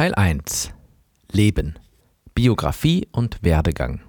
Teil 0.00 0.14
1 0.14 0.70
Leben 1.30 1.78
Biografie 2.34 3.06
und 3.12 3.42
Werdegang 3.42 4.00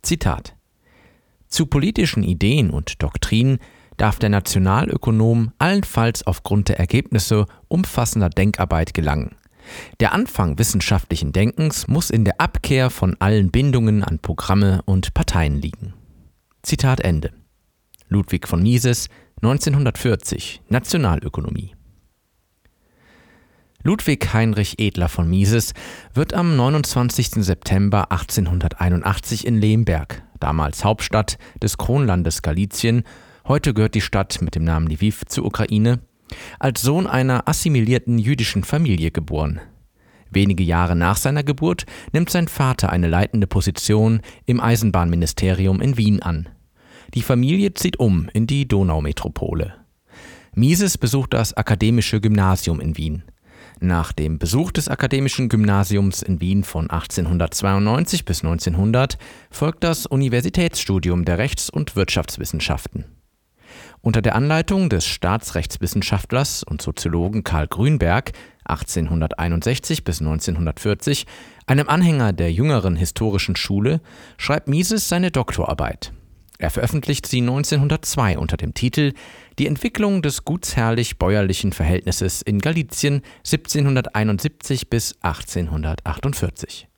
Zitat 0.00 0.54
Zu 1.48 1.66
politischen 1.66 2.22
Ideen 2.22 2.70
und 2.70 3.02
Doktrinen 3.02 3.58
darf 3.96 4.20
der 4.20 4.28
Nationalökonom 4.28 5.50
allenfalls 5.58 6.24
aufgrund 6.24 6.68
der 6.68 6.78
Ergebnisse 6.78 7.46
umfassender 7.66 8.30
Denkarbeit 8.30 8.94
gelangen. 8.94 9.34
Der 9.98 10.12
Anfang 10.12 10.56
wissenschaftlichen 10.60 11.32
Denkens 11.32 11.88
muss 11.88 12.08
in 12.08 12.24
der 12.24 12.40
Abkehr 12.40 12.88
von 12.88 13.16
allen 13.18 13.50
Bindungen 13.50 14.04
an 14.04 14.20
Programme 14.20 14.82
und 14.84 15.14
Parteien 15.14 15.60
liegen. 15.60 15.94
Zitat 16.62 17.00
Ende. 17.00 17.32
Ludwig 18.06 18.46
von 18.46 18.62
Mises, 18.62 19.08
1940, 19.40 20.62
Nationalökonomie. 20.68 21.74
Ludwig 23.84 24.32
Heinrich 24.32 24.78
Edler 24.78 25.08
von 25.08 25.28
Mises 25.28 25.74
wird 26.14 26.34
am 26.34 26.54
29. 26.54 27.44
September 27.44 28.12
1881 28.12 29.44
in 29.44 29.60
Lemberg, 29.60 30.22
damals 30.38 30.84
Hauptstadt 30.84 31.36
des 31.60 31.78
Kronlandes 31.78 32.42
Galizien, 32.42 33.02
heute 33.48 33.74
gehört 33.74 33.96
die 33.96 34.00
Stadt 34.00 34.40
mit 34.40 34.54
dem 34.54 34.62
Namen 34.62 34.86
Lviv 34.86 35.24
zur 35.26 35.46
Ukraine, 35.46 35.98
als 36.60 36.80
Sohn 36.80 37.08
einer 37.08 37.48
assimilierten 37.48 38.18
jüdischen 38.18 38.62
Familie 38.62 39.10
geboren. 39.10 39.60
Wenige 40.30 40.62
Jahre 40.62 40.94
nach 40.94 41.16
seiner 41.16 41.42
Geburt 41.42 41.84
nimmt 42.12 42.30
sein 42.30 42.46
Vater 42.46 42.90
eine 42.90 43.08
leitende 43.08 43.48
Position 43.48 44.20
im 44.46 44.60
Eisenbahnministerium 44.60 45.80
in 45.80 45.96
Wien 45.96 46.22
an. 46.22 46.48
Die 47.14 47.22
Familie 47.22 47.74
zieht 47.74 47.98
um 47.98 48.28
in 48.32 48.46
die 48.46 48.68
Donaumetropole. 48.68 49.74
Mises 50.54 50.98
besucht 50.98 51.34
das 51.34 51.52
Akademische 51.54 52.20
Gymnasium 52.20 52.80
in 52.80 52.96
Wien. 52.96 53.24
Nach 53.84 54.12
dem 54.12 54.38
Besuch 54.38 54.70
des 54.70 54.86
Akademischen 54.86 55.48
Gymnasiums 55.48 56.22
in 56.22 56.40
Wien 56.40 56.62
von 56.62 56.88
1892 56.88 58.24
bis 58.24 58.44
1900 58.44 59.18
folgt 59.50 59.82
das 59.82 60.06
Universitätsstudium 60.06 61.24
der 61.24 61.38
Rechts- 61.38 61.68
und 61.68 61.96
Wirtschaftswissenschaften. 61.96 63.06
Unter 64.00 64.22
der 64.22 64.36
Anleitung 64.36 64.88
des 64.88 65.04
Staatsrechtswissenschaftlers 65.06 66.62
und 66.62 66.80
Soziologen 66.80 67.42
Karl 67.42 67.66
Grünberg 67.66 68.30
1861 68.66 70.04
bis 70.04 70.20
1940, 70.20 71.26
einem 71.66 71.88
Anhänger 71.88 72.32
der 72.32 72.52
jüngeren 72.52 72.94
historischen 72.94 73.56
Schule, 73.56 74.00
schreibt 74.38 74.68
Mises 74.68 75.08
seine 75.08 75.32
Doktorarbeit. 75.32 76.12
Er 76.58 76.70
veröffentlicht 76.70 77.26
sie 77.26 77.40
1902 77.40 78.38
unter 78.38 78.56
dem 78.56 78.74
Titel 78.74 79.14
Die 79.58 79.66
Entwicklung 79.66 80.22
des 80.22 80.44
gutsherrlich-bäuerlichen 80.44 81.72
Verhältnisses 81.72 82.42
in 82.42 82.60
Galizien 82.60 83.22
1771 83.44 84.88
bis 84.88 85.16
1848. 85.22 86.88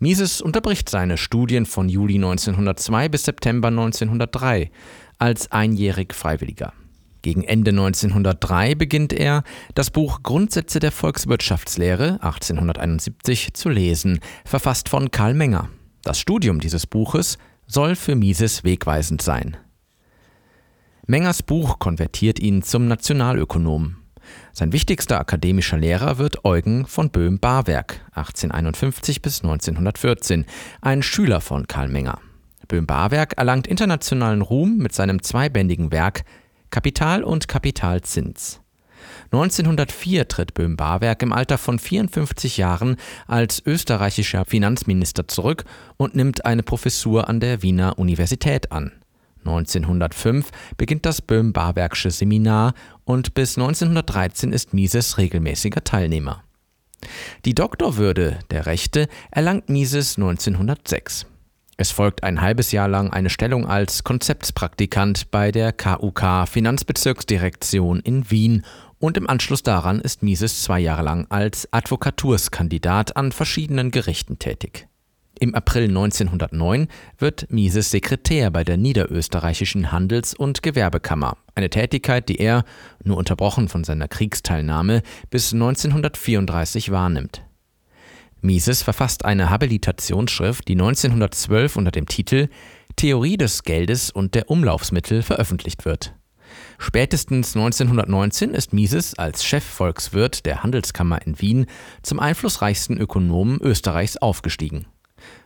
Mises 0.00 0.40
unterbricht 0.40 0.88
seine 0.88 1.16
Studien 1.18 1.66
von 1.66 1.88
Juli 1.88 2.16
1902 2.16 3.08
bis 3.08 3.24
September 3.24 3.68
1903 3.68 4.70
als 5.18 5.50
einjährig 5.50 6.14
Freiwilliger. 6.14 6.72
Gegen 7.22 7.42
Ende 7.42 7.72
1903 7.72 8.76
beginnt 8.76 9.12
er, 9.12 9.42
das 9.74 9.90
Buch 9.90 10.22
Grundsätze 10.22 10.78
der 10.78 10.92
Volkswirtschaftslehre 10.92 12.14
1871 12.22 13.54
zu 13.54 13.68
lesen, 13.68 14.20
verfasst 14.44 14.88
von 14.88 15.10
Karl 15.10 15.34
Menger. 15.34 15.68
Das 16.04 16.20
Studium 16.20 16.60
dieses 16.60 16.86
Buches 16.86 17.36
soll 17.68 17.94
für 17.94 18.16
Mises 18.16 18.64
wegweisend 18.64 19.22
sein. 19.22 19.56
Mengers 21.06 21.42
Buch 21.42 21.78
konvertiert 21.78 22.38
ihn 22.40 22.62
zum 22.62 22.88
Nationalökonom. 22.88 23.96
Sein 24.52 24.72
wichtigster 24.72 25.18
akademischer 25.18 25.78
Lehrer 25.78 26.18
wird 26.18 26.44
Eugen 26.44 26.86
von 26.86 27.10
Böhm-Barwerk, 27.10 28.00
1851 28.14 29.22
bis 29.22 29.42
1914, 29.42 30.44
ein 30.80 31.02
Schüler 31.02 31.40
von 31.40 31.66
Karl 31.66 31.88
Menger. 31.88 32.18
Böhm-Barwerk 32.66 33.38
erlangt 33.38 33.66
internationalen 33.66 34.42
Ruhm 34.42 34.76
mit 34.76 34.92
seinem 34.92 35.22
zweibändigen 35.22 35.92
Werk 35.92 36.24
Kapital 36.70 37.24
und 37.24 37.48
Kapitalzins. 37.48 38.60
1904 39.32 40.28
tritt 40.28 40.54
Böhm-Barwerk 40.54 41.22
im 41.22 41.32
Alter 41.32 41.58
von 41.58 41.78
54 41.78 42.56
Jahren 42.56 42.96
als 43.26 43.62
österreichischer 43.64 44.44
Finanzminister 44.44 45.28
zurück 45.28 45.64
und 45.96 46.14
nimmt 46.14 46.44
eine 46.44 46.62
Professur 46.62 47.28
an 47.28 47.40
der 47.40 47.62
Wiener 47.62 47.98
Universität 47.98 48.72
an. 48.72 48.92
1905 49.44 50.50
beginnt 50.76 51.06
das 51.06 51.22
Böhm-Barwerksche 51.22 52.10
Seminar 52.10 52.74
und 53.04 53.34
bis 53.34 53.56
1913 53.56 54.52
ist 54.52 54.74
Mises 54.74 55.18
regelmäßiger 55.18 55.84
Teilnehmer. 55.84 56.42
Die 57.44 57.54
Doktorwürde 57.54 58.40
der 58.50 58.66
Rechte 58.66 59.08
erlangt 59.30 59.68
Mises 59.68 60.16
1906. 60.16 61.26
Es 61.80 61.92
folgt 61.92 62.24
ein 62.24 62.40
halbes 62.40 62.72
Jahr 62.72 62.88
lang 62.88 63.12
eine 63.12 63.30
Stellung 63.30 63.64
als 63.64 64.02
Konzeptspraktikant 64.02 65.30
bei 65.30 65.52
der 65.52 65.72
KUK 65.72 66.48
Finanzbezirksdirektion 66.48 68.00
in 68.00 68.28
Wien 68.32 68.64
und 68.98 69.16
im 69.16 69.28
Anschluss 69.28 69.62
daran 69.62 70.00
ist 70.00 70.22
Mises 70.22 70.62
zwei 70.62 70.80
Jahre 70.80 71.02
lang 71.02 71.26
als 71.30 71.72
Advokaturskandidat 71.72 73.16
an 73.16 73.32
verschiedenen 73.32 73.90
Gerichten 73.90 74.38
tätig. 74.38 74.88
Im 75.40 75.54
April 75.54 75.84
1909 75.84 76.88
wird 77.16 77.46
Mises 77.48 77.92
Sekretär 77.92 78.50
bei 78.50 78.64
der 78.64 78.76
Niederösterreichischen 78.76 79.92
Handels- 79.92 80.34
und 80.34 80.64
Gewerbekammer, 80.64 81.36
eine 81.54 81.70
Tätigkeit, 81.70 82.28
die 82.28 82.40
er, 82.40 82.64
nur 83.04 83.16
unterbrochen 83.16 83.68
von 83.68 83.84
seiner 83.84 84.08
Kriegsteilnahme, 84.08 85.02
bis 85.30 85.52
1934 85.52 86.90
wahrnimmt. 86.90 87.44
Mises 88.40 88.82
verfasst 88.82 89.24
eine 89.24 89.50
Habilitationsschrift, 89.50 90.66
die 90.66 90.72
1912 90.72 91.76
unter 91.76 91.90
dem 91.92 92.06
Titel 92.06 92.48
Theorie 92.96 93.36
des 93.36 93.62
Geldes 93.62 94.10
und 94.10 94.34
der 94.34 94.50
Umlaufsmittel 94.50 95.22
veröffentlicht 95.22 95.84
wird. 95.84 96.17
Spätestens 96.78 97.56
1919 97.56 98.54
ist 98.54 98.72
Mises 98.72 99.18
als 99.18 99.44
Chefvolkswirt 99.44 100.46
der 100.46 100.62
Handelskammer 100.62 101.20
in 101.26 101.40
Wien 101.40 101.66
zum 102.02 102.20
einflussreichsten 102.20 102.98
Ökonomen 102.98 103.60
Österreichs 103.60 104.16
aufgestiegen. 104.16 104.86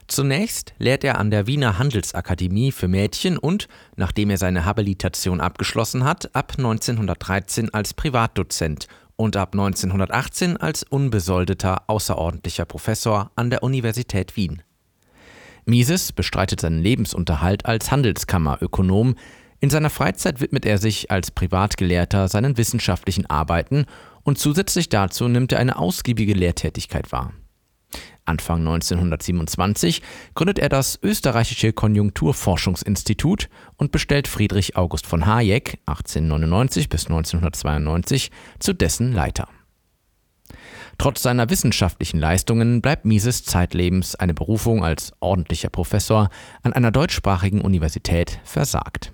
Zunächst 0.09 0.75
lehrt 0.79 1.05
er 1.05 1.19
an 1.19 1.31
der 1.31 1.47
Wiener 1.47 1.79
Handelsakademie 1.79 2.71
für 2.71 2.87
Mädchen 2.87 3.39
und, 3.39 3.67
nachdem 3.97 4.29
er 4.29 4.37
seine 4.37 4.67
Habilitation 4.67 5.41
abgeschlossen 5.41 6.05
hat, 6.05 6.35
ab 6.37 6.53
1913 6.59 7.73
als 7.73 7.95
Privatdozent 7.95 8.89
und 9.17 9.37
ab 9.37 9.55
1918 9.55 10.59
als 10.59 10.83
unbesoldeter 10.83 11.85
außerordentlicher 11.87 12.67
Professor 12.67 13.31
an 13.37 13.49
der 13.49 13.63
Universität 13.63 14.37
Wien. 14.37 14.63
Mises 15.65 16.13
bestreitet 16.13 16.61
seinen 16.61 16.83
Lebensunterhalt 16.83 17.67
als 17.67 17.91
Handelskammerökonom, 17.91 19.15
in 19.63 19.71
seiner 19.71 19.91
Freizeit 19.91 20.41
widmet 20.41 20.67
er 20.67 20.77
sich 20.77 21.13
als 21.13 21.31
Privatgelehrter 21.31 22.27
seinen 22.27 22.57
wissenschaftlichen 22.57 23.27
Arbeiten 23.27 23.87
und 24.25 24.37
zusätzlich 24.37 24.89
dazu 24.89 25.29
nimmt 25.29 25.53
er 25.53 25.61
eine 25.61 25.79
ausgiebige 25.79 26.35
Lehrtätigkeit 26.35 27.13
wahr. 27.13 27.33
Anfang 28.25 28.59
1927 28.59 30.03
gründet 30.35 30.59
er 30.59 30.69
das 30.69 30.99
Österreichische 31.01 31.73
Konjunkturforschungsinstitut 31.73 33.49
und 33.77 33.93
bestellt 33.93 34.27
Friedrich 34.27 34.77
August 34.77 35.07
von 35.07 35.27
Hayek 35.27 35.79
1899 35.87 36.89
bis 36.89 37.07
1992 37.07 38.33
zu 38.59 38.73
dessen 38.73 39.13
Leiter. 39.13 39.49
Trotz 40.99 41.23
seiner 41.23 41.51
wissenschaftlichen 41.51 42.19
Leistungen 42.19 42.83
bleibt 42.83 43.05
Mises 43.05 43.45
zeitlebens 43.45 44.17
eine 44.17 44.35
Berufung 44.35 44.85
als 44.85 45.13
ordentlicher 45.21 45.71
Professor 45.71 46.31
an 46.65 46.73
einer 46.73 46.91
deutschsprachigen 46.91 47.61
Universität 47.61 48.41
versagt. 48.43 49.13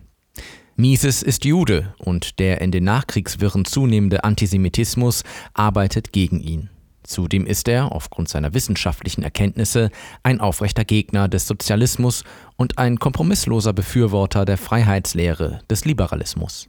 Mises 0.81 1.25
ist 1.25 1.44
Jude 1.44 1.93
und 1.99 2.39
der 2.39 2.61
in 2.61 2.71
den 2.71 2.84
Nachkriegswirren 2.84 3.65
zunehmende 3.65 4.22
Antisemitismus 4.22 5.25
arbeitet 5.53 6.12
gegen 6.12 6.39
ihn. 6.39 6.71
Zudem 7.03 7.47
ist 7.47 7.66
er, 7.66 7.91
aufgrund 7.91 8.29
seiner 8.29 8.55
wissenschaftlichen 8.55 9.25
Erkenntnisse, 9.25 9.91
ein 10.23 10.41
aufrechter 10.41 10.85
Gegner 10.85 11.26
des 11.26 11.49
Sozialismus 11.49 12.23
und 12.55 12.79
ein 12.79 13.00
kompromissloser 13.00 13.73
Befürworter 13.73 14.44
der 14.44 14.56
Freiheitslehre 14.56 15.62
des 15.69 15.85
Liberalismus. 15.85 16.69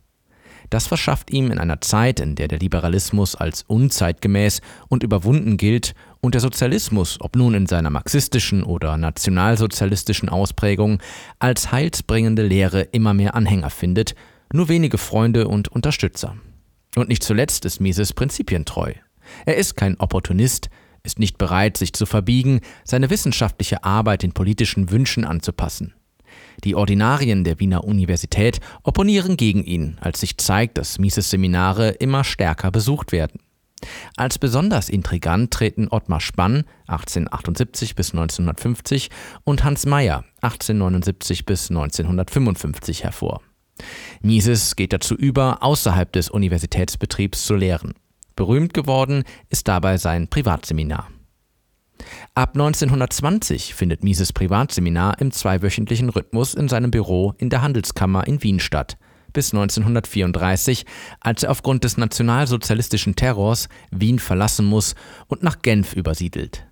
Das 0.70 0.86
verschafft 0.86 1.32
ihm 1.32 1.52
in 1.52 1.58
einer 1.58 1.82
Zeit, 1.82 2.20
in 2.20 2.36
der 2.36 2.48
der 2.48 2.60
Liberalismus 2.60 3.36
als 3.36 3.64
unzeitgemäß 3.64 4.62
und 4.88 5.04
überwunden 5.04 5.58
gilt 5.58 5.96
und 6.22 6.36
der 6.36 6.42
Sozialismus, 6.42 7.18
ob 7.22 7.36
nun 7.36 7.56
in 7.56 7.66
seiner 7.66 7.90
marxistischen 7.90 8.64
oder 8.64 8.98
nationalsozialistischen 8.98 10.30
Ausprägung, 10.30 11.02
als 11.40 11.72
heilsbringende 11.72 12.44
Lehre 12.44 12.82
immer 12.82 13.14
mehr 13.14 13.36
Anhänger 13.36 13.70
findet, 13.72 14.14
nur 14.54 14.70
wenige 14.70 14.98
Freunde 14.98 15.48
und 15.48 15.70
Unterstützer. 15.70 16.36
Und 16.96 17.10
nicht 17.10 17.24
zuletzt 17.24 17.66
ist 17.66 17.80
Mises 17.80 18.14
prinzipientreu. 18.14 18.94
Er 19.46 19.58
ist 19.58 19.76
kein 19.76 20.00
Opportunist, 20.00 20.70
ist 21.04 21.20
nicht 21.20 21.38
bereit, 21.38 21.78
sich 21.78 21.94
zu 21.94 22.06
verbiegen, 22.06 22.62
seine 22.84 23.10
wissenschaftliche 23.10 23.84
Arbeit 23.84 24.24
den 24.24 24.34
politischen 24.34 24.92
Wünschen 24.92 25.26
anzupassen. 25.26 25.94
Die 26.64 26.76
Ordinarien 26.76 27.44
der 27.44 27.60
Wiener 27.60 27.84
Universität 27.84 28.60
opponieren 28.84 29.38
gegen 29.38 29.64
ihn, 29.64 29.98
als 30.02 30.20
sich 30.20 30.38
zeigt, 30.38 30.78
dass 30.78 31.00
Mises 31.00 31.30
Seminare 31.30 31.90
immer 31.90 32.24
stärker 32.24 32.72
besucht 32.72 33.12
werden. 33.12 33.40
Als 34.18 34.38
besonders 34.38 34.90
intrigant 34.90 35.52
treten 35.52 35.88
Ottmar 35.90 36.20
Spann 36.20 36.66
1878 36.88 37.96
bis 37.96 38.12
1950 38.12 39.10
und 39.44 39.64
Hans 39.64 39.86
Meyer 39.86 40.26
1879 40.42 41.46
bis 41.46 41.70
1955 41.70 43.04
hervor. 43.04 43.42
Mises 44.22 44.76
geht 44.76 44.92
dazu 44.92 45.16
über, 45.16 45.64
außerhalb 45.64 46.12
des 46.12 46.30
Universitätsbetriebs 46.30 47.46
zu 47.46 47.56
lehren. 47.56 47.94
Berühmt 48.36 48.74
geworden 48.74 49.24
ist 49.50 49.68
dabei 49.68 49.98
sein 49.98 50.28
Privatseminar. 50.28 51.08
Ab 52.36 52.52
1920 52.54 53.74
findet 53.74 54.04
Mises 54.04 54.34
Privatseminar 54.34 55.20
im 55.20 55.32
zweiwöchentlichen 55.32 56.10
Rhythmus 56.10 56.54
in 56.54 56.70
seinem 56.70 56.92
Büro 56.92 57.34
in 57.38 57.50
der 57.50 57.62
Handelskammer 57.62 58.28
in 58.28 58.42
Wien 58.44 58.60
statt, 58.60 58.98
bis 59.34 59.54
1934, 59.54 60.86
als 61.20 61.44
er 61.44 61.52
aufgrund 61.52 61.84
des 61.84 61.98
nationalsozialistischen 61.98 63.16
Terrors 63.16 63.68
Wien 63.92 64.20
verlassen 64.20 64.66
muss 64.66 64.96
und 65.28 65.44
nach 65.44 65.62
Genf 65.62 65.94
übersiedelt. 65.94 66.69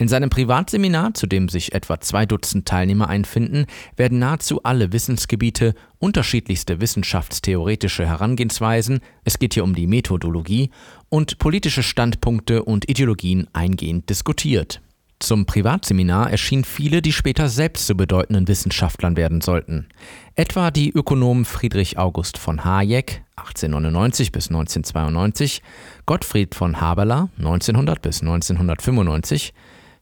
In 0.00 0.08
seinem 0.08 0.30
Privatseminar, 0.30 1.12
zu 1.12 1.26
dem 1.26 1.50
sich 1.50 1.74
etwa 1.74 2.00
zwei 2.00 2.24
Dutzend 2.24 2.66
Teilnehmer 2.66 3.10
einfinden, 3.10 3.66
werden 3.96 4.18
nahezu 4.18 4.62
alle 4.62 4.94
Wissensgebiete, 4.94 5.74
unterschiedlichste 5.98 6.80
wissenschaftstheoretische 6.80 8.06
Herangehensweisen, 8.06 9.00
es 9.24 9.38
geht 9.38 9.52
hier 9.52 9.62
um 9.62 9.74
die 9.74 9.86
Methodologie, 9.86 10.70
und 11.10 11.36
politische 11.36 11.82
Standpunkte 11.82 12.62
und 12.62 12.88
Ideologien 12.88 13.46
eingehend 13.52 14.08
diskutiert. 14.08 14.80
Zum 15.18 15.44
Privatseminar 15.44 16.30
erschienen 16.30 16.64
viele, 16.64 17.02
die 17.02 17.12
später 17.12 17.50
selbst 17.50 17.86
zu 17.86 17.94
bedeutenden 17.94 18.48
Wissenschaftlern 18.48 19.18
werden 19.18 19.42
sollten. 19.42 19.86
Etwa 20.34 20.70
die 20.70 20.88
Ökonomen 20.88 21.44
Friedrich 21.44 21.98
August 21.98 22.38
von 22.38 22.64
Hayek 22.64 23.22
1899 23.36 24.32
bis 24.32 24.48
1992, 24.48 25.60
Gottfried 26.06 26.54
von 26.54 26.80
Haberler 26.80 27.28
1900 27.36 28.00
bis 28.00 28.22
1995, 28.22 29.52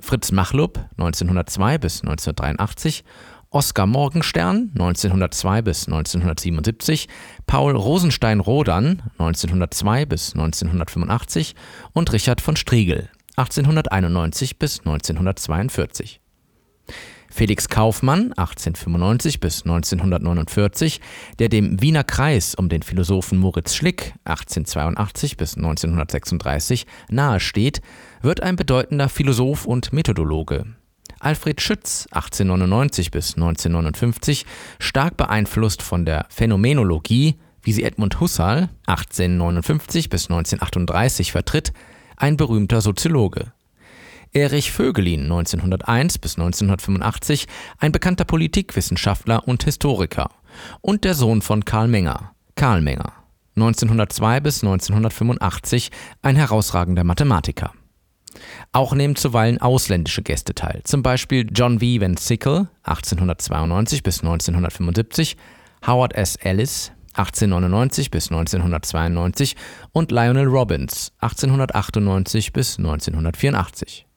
Fritz 0.00 0.32
Machlup 0.32 0.78
1902 0.96 1.78
bis 1.78 2.02
1983, 2.02 3.04
Oskar 3.50 3.86
Morgenstern 3.86 4.70
1902 4.74 5.62
bis 5.62 5.86
1977, 5.86 7.08
Paul 7.46 7.74
Rosenstein-Rodan 7.74 9.02
1902 9.18 10.06
bis 10.06 10.34
1985 10.34 11.54
und 11.94 12.12
Richard 12.12 12.40
von 12.40 12.56
Striegel 12.56 13.08
1891 13.36 14.58
bis 14.58 14.80
1942. 14.80 16.20
Felix 17.38 17.68
Kaufmann 17.68 18.32
1895 18.32 19.38
bis 19.38 19.62
1949, 19.62 21.00
der 21.38 21.48
dem 21.48 21.80
Wiener 21.80 22.02
Kreis 22.02 22.56
um 22.56 22.68
den 22.68 22.82
Philosophen 22.82 23.38
Moritz 23.38 23.76
Schlick 23.76 24.14
1882 24.24 25.36
bis 25.36 25.56
1936 25.56 26.84
nahesteht, 27.10 27.80
wird 28.22 28.42
ein 28.42 28.56
bedeutender 28.56 29.08
Philosoph 29.08 29.66
und 29.66 29.92
Methodologe. 29.92 30.64
Alfred 31.20 31.60
Schütz 31.60 32.08
1899 32.10 33.12
bis 33.12 33.36
1959, 33.36 34.44
stark 34.80 35.16
beeinflusst 35.16 35.80
von 35.80 36.04
der 36.04 36.26
Phänomenologie, 36.30 37.36
wie 37.62 37.72
sie 37.72 37.84
Edmund 37.84 38.18
Husserl 38.18 38.68
1859 38.88 40.10
bis 40.10 40.24
1938 40.24 41.30
vertritt, 41.30 41.72
ein 42.16 42.36
berühmter 42.36 42.80
Soziologe. 42.80 43.52
Erich 44.32 44.72
Vögelin 44.72 45.22
1901 45.22 46.18
bis 46.18 46.36
1985, 46.36 47.46
ein 47.78 47.92
bekannter 47.92 48.24
Politikwissenschaftler 48.24 49.46
und 49.46 49.64
Historiker 49.64 50.30
und 50.80 51.04
der 51.04 51.14
Sohn 51.14 51.42
von 51.42 51.64
Karl 51.64 51.88
Menger, 51.88 52.32
Karl 52.54 52.80
Menger 52.80 53.12
1902 53.56 54.40
bis 54.40 54.62
1985, 54.62 55.90
ein 56.22 56.36
herausragender 56.36 57.04
Mathematiker. 57.04 57.72
Auch 58.72 58.94
nehmen 58.94 59.16
zuweilen 59.16 59.60
ausländische 59.60 60.22
Gäste 60.22 60.54
teil, 60.54 60.82
zum 60.84 61.02
Beispiel 61.02 61.46
John 61.52 61.80
V. 61.80 62.00
Van 62.00 62.16
Sickle 62.16 62.68
1892 62.84 64.02
bis 64.02 64.20
1975, 64.20 65.36
Howard 65.86 66.14
S. 66.14 66.36
Ellis 66.36 66.92
1899 67.14 68.10
bis 68.10 68.30
1992 68.30 69.56
und 69.92 70.12
Lionel 70.12 70.46
Robbins 70.46 71.12
1898 71.20 72.52
bis 72.52 72.78
1984. 72.78 74.07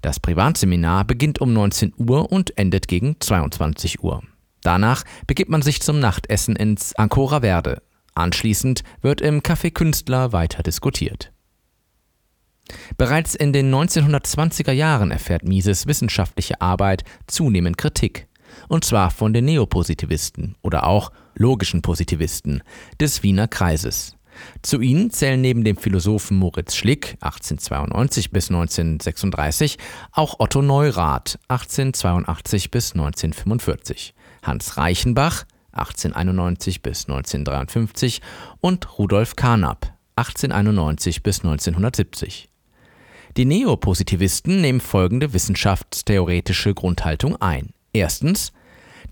Das 0.00 0.20
Privatseminar 0.20 1.04
beginnt 1.04 1.40
um 1.40 1.52
19 1.52 1.94
Uhr 1.96 2.30
und 2.30 2.56
endet 2.58 2.88
gegen 2.88 3.16
22 3.20 4.02
Uhr. 4.02 4.22
Danach 4.62 5.04
begibt 5.26 5.50
man 5.50 5.62
sich 5.62 5.80
zum 5.82 5.98
Nachtessen 5.98 6.56
ins 6.56 6.94
Ancora 6.94 7.40
Verde. 7.40 7.82
Anschließend 8.14 8.82
wird 9.00 9.20
im 9.20 9.40
Café 9.40 9.72
Künstler 9.72 10.32
weiter 10.32 10.62
diskutiert. 10.62 11.32
Bereits 12.96 13.34
in 13.34 13.52
den 13.52 13.74
1920er 13.74 14.72
Jahren 14.72 15.10
erfährt 15.10 15.44
Mises 15.44 15.86
wissenschaftliche 15.86 16.60
Arbeit 16.60 17.04
zunehmend 17.26 17.76
Kritik, 17.76 18.28
und 18.68 18.84
zwar 18.84 19.10
von 19.10 19.32
den 19.32 19.46
Neopositivisten 19.46 20.56
oder 20.62 20.86
auch 20.86 21.10
logischen 21.34 21.82
Positivisten 21.82 22.62
des 23.00 23.22
Wiener 23.22 23.48
Kreises. 23.48 24.16
Zu 24.62 24.80
ihnen 24.80 25.10
zählen 25.10 25.40
neben 25.40 25.64
dem 25.64 25.76
Philosophen 25.76 26.36
Moritz 26.36 26.74
Schlick 26.74 27.16
1892 27.20 28.30
bis 28.30 28.50
1936 28.50 29.78
auch 30.12 30.40
Otto 30.40 30.62
Neurath 30.62 31.38
1882 31.48 32.70
bis 32.70 32.92
1945, 32.92 34.14
Hans 34.42 34.76
Reichenbach 34.76 35.44
1891 35.72 36.82
bis 36.82 37.08
1953 37.08 38.20
und 38.60 38.98
Rudolf 38.98 39.36
Carnap 39.36 39.92
1891 40.16 41.22
bis 41.22 41.38
1970. 41.40 42.48
Die 43.38 43.46
Neopositivisten 43.46 44.60
nehmen 44.60 44.80
folgende 44.80 45.32
wissenschaftstheoretische 45.32 46.74
Grundhaltung 46.74 47.40
ein. 47.40 47.72
Erstens, 47.94 48.52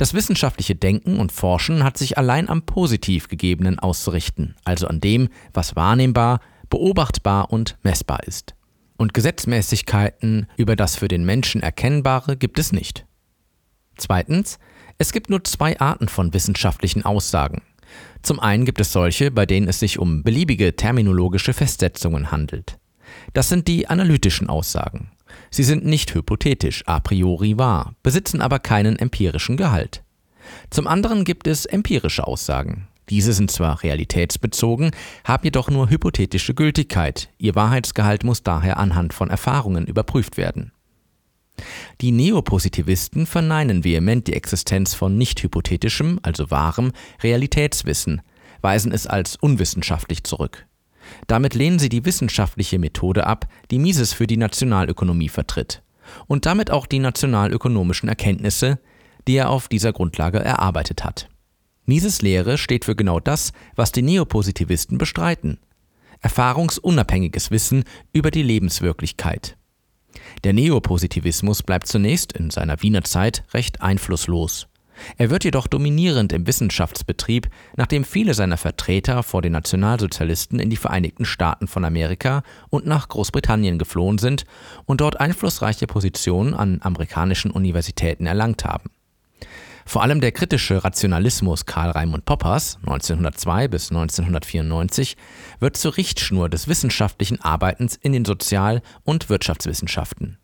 das 0.01 0.15
wissenschaftliche 0.15 0.75
Denken 0.75 1.19
und 1.19 1.31
Forschen 1.31 1.85
hat 1.85 1.99
sich 1.99 2.17
allein 2.17 2.49
am 2.49 2.63
positiv 2.63 3.29
Gegebenen 3.29 3.79
auszurichten, 3.79 4.55
also 4.65 4.87
an 4.87 4.99
dem, 4.99 5.29
was 5.53 5.77
wahrnehmbar, 5.77 6.41
beobachtbar 6.71 7.53
und 7.53 7.77
messbar 7.83 8.21
ist. 8.25 8.55
Und 8.97 9.13
Gesetzmäßigkeiten 9.13 10.47
über 10.57 10.75
das 10.75 10.97
für 10.97 11.09
den 11.09 11.27
Menschen 11.27 11.63
Erkennbare 11.63 12.39
gibt 12.39 12.59
es 12.59 12.73
nicht. 12.73 13.05
Zweitens, 13.99 14.59
es 14.97 15.13
gibt 15.13 15.29
nur 15.29 15.45
zwei 15.45 15.79
Arten 15.79 16.09
von 16.09 16.33
wissenschaftlichen 16.33 17.05
Aussagen. 17.05 17.61
Zum 18.23 18.41
einen 18.41 18.65
gibt 18.65 18.81
es 18.81 18.93
solche, 18.93 19.31
bei 19.31 19.45
denen 19.45 19.69
es 19.69 19.81
sich 19.81 19.99
um 19.99 20.23
beliebige 20.23 20.77
terminologische 20.77 21.53
Festsetzungen 21.53 22.31
handelt. 22.31 22.79
Das 23.35 23.51
sind 23.51 23.69
die 23.69 23.87
analytischen 23.87 24.49
Aussagen. 24.49 25.11
Sie 25.51 25.65
sind 25.65 25.85
nicht 25.85 26.15
hypothetisch 26.15 26.83
a 26.87 27.01
priori 27.01 27.59
wahr, 27.59 27.95
besitzen 28.03 28.41
aber 28.41 28.59
keinen 28.59 28.97
empirischen 28.97 29.57
Gehalt. 29.57 30.03
Zum 30.71 30.87
anderen 30.87 31.25
gibt 31.25 31.47
es 31.47 31.67
empirische 31.67 32.27
Aussagen. 32.27 32.89
Diese 33.09 33.33
sind 33.33 33.51
zwar 33.51 33.83
realitätsbezogen, 33.83 34.93
haben 35.25 35.45
jedoch 35.45 35.69
nur 35.69 35.91
hypothetische 35.91 36.55
Gültigkeit, 36.55 37.29
ihr 37.39 37.57
Wahrheitsgehalt 37.57 38.23
muss 38.23 38.45
daher 38.45 38.79
anhand 38.79 39.13
von 39.13 39.31
Erfahrungen 39.31 39.87
überprüft 39.87 40.37
werden. 40.37 40.73
Die 42.01 42.13
Neopositivisten 42.13 43.27
verneinen 43.27 43.85
vehement 43.85 44.29
die 44.29 44.35
Existenz 44.35 44.95
von 44.95 45.19
nicht 45.19 45.43
hypothetischem, 45.43 46.21
also 46.23 46.51
wahrem, 46.51 46.93
Realitätswissen, 47.23 48.23
weisen 48.63 48.93
es 48.93 49.07
als 49.07 49.37
unwissenschaftlich 49.37 50.25
zurück. 50.25 50.67
Damit 51.27 51.55
lehnen 51.55 51.79
sie 51.79 51.89
die 51.89 52.05
wissenschaftliche 52.05 52.79
Methode 52.79 53.27
ab, 53.27 53.47
die 53.71 53.79
Mises 53.79 54.13
für 54.13 54.27
die 54.27 54.37
Nationalökonomie 54.37 55.29
vertritt, 55.29 55.83
und 56.27 56.47
damit 56.47 56.71
auch 56.71 56.87
die 56.87 56.99
nationalökonomischen 56.99 58.09
Erkenntnisse, 58.09 58.79
die 59.29 59.37
er 59.37 59.51
auf 59.51 59.69
dieser 59.69 59.93
Grundlage 59.93 60.39
erarbeitet 60.39 61.05
hat. 61.05 61.29
Mises 61.85 62.23
Lehre 62.23 62.59
steht 62.59 62.85
für 62.85 62.97
genau 62.97 63.21
das, 63.21 63.53
was 63.75 63.93
die 63.93 64.03
Neopositivisten 64.03 64.99
bestreiten. 64.99 65.59
Erfahrungsunabhängiges 66.21 67.51
Wissen 67.51 67.85
über 68.13 68.31
die 68.31 68.43
Lebenswirklichkeit. 68.43 69.57
Der 70.45 70.53
Neopositivismus 70.53 71.63
bleibt 71.63 71.87
zunächst 71.87 72.33
in 72.33 72.51
seiner 72.51 72.83
Wiener 72.83 73.05
Zeit 73.05 73.45
recht 73.53 73.81
einflusslos. 73.81 74.69
Er 75.17 75.31
wird 75.31 75.45
jedoch 75.45 75.67
dominierend 75.67 76.33
im 76.33 76.47
Wissenschaftsbetrieb, 76.47 77.49
nachdem 77.77 78.05
viele 78.05 78.35
seiner 78.35 78.57
Vertreter 78.57 79.23
vor 79.23 79.43
den 79.43 79.53
Nationalsozialisten 79.53 80.59
in 80.59 80.71
die 80.71 80.77
Vereinigten 80.77 81.25
Staaten 81.25 81.69
von 81.69 81.85
Amerika 81.85 82.43
und 82.69 82.87
nach 82.87 83.09
Großbritannien 83.09 83.79
geflohen 83.79 84.19
sind 84.19 84.45
und 84.87 85.01
dort 85.01 85.21
einflussreiche 85.21 85.87
Positionen 85.87 86.55
an 86.55 86.81
amerikanischen 86.83 87.51
Universitäten 87.51 88.27
erlangt 88.27 88.65
haben. 88.65 88.91
Vor 89.87 90.03
allem 90.03 90.21
der 90.21 90.31
kritische 90.31 90.85
Rationalismus 90.85 91.67
Karl 91.67 91.91
Raimund 91.91 92.25
Poppers 92.25 92.77
1902 92.83 93.67
bis 93.67 93.91
1994 93.91 95.17
wird 95.59 95.77
zur 95.77 95.97
Richtschnur 95.97 96.49
des 96.49 96.69
wissenschaftlichen 96.69 97.41
Arbeitens 97.41 97.97
in 97.97 98.13
den 98.13 98.25
Sozial- 98.25 98.83
und 99.03 99.29
Wirtschaftswissenschaften. 99.29 100.39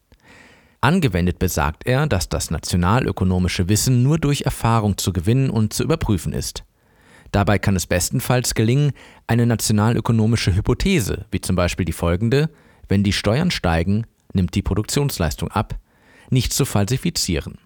Angewendet 0.86 1.40
besagt 1.40 1.84
er, 1.84 2.06
dass 2.06 2.28
das 2.28 2.52
nationalökonomische 2.52 3.68
Wissen 3.68 4.04
nur 4.04 4.20
durch 4.20 4.42
Erfahrung 4.42 4.96
zu 4.96 5.12
gewinnen 5.12 5.50
und 5.50 5.72
zu 5.72 5.82
überprüfen 5.82 6.32
ist. 6.32 6.62
Dabei 7.32 7.58
kann 7.58 7.74
es 7.74 7.88
bestenfalls 7.88 8.54
gelingen, 8.54 8.92
eine 9.26 9.46
nationalökonomische 9.46 10.54
Hypothese, 10.54 11.26
wie 11.32 11.40
zum 11.40 11.56
Beispiel 11.56 11.84
die 11.84 11.92
folgende, 11.92 12.50
wenn 12.86 13.02
die 13.02 13.12
Steuern 13.12 13.50
steigen, 13.50 14.06
nimmt 14.32 14.54
die 14.54 14.62
Produktionsleistung 14.62 15.50
ab, 15.50 15.76
nicht 16.30 16.52
zu 16.52 16.64
falsifizieren. 16.64 17.58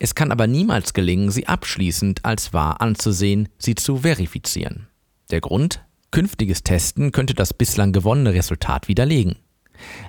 Es 0.00 0.16
kann 0.16 0.32
aber 0.32 0.48
niemals 0.48 0.94
gelingen, 0.94 1.30
sie 1.30 1.46
abschließend 1.46 2.24
als 2.24 2.52
wahr 2.52 2.80
anzusehen, 2.80 3.48
sie 3.56 3.76
zu 3.76 3.98
verifizieren. 3.98 4.88
Der 5.30 5.40
Grund? 5.40 5.84
Künftiges 6.10 6.64
Testen 6.64 7.12
könnte 7.12 7.34
das 7.34 7.54
bislang 7.54 7.92
gewonnene 7.92 8.34
Resultat 8.34 8.88
widerlegen. 8.88 9.36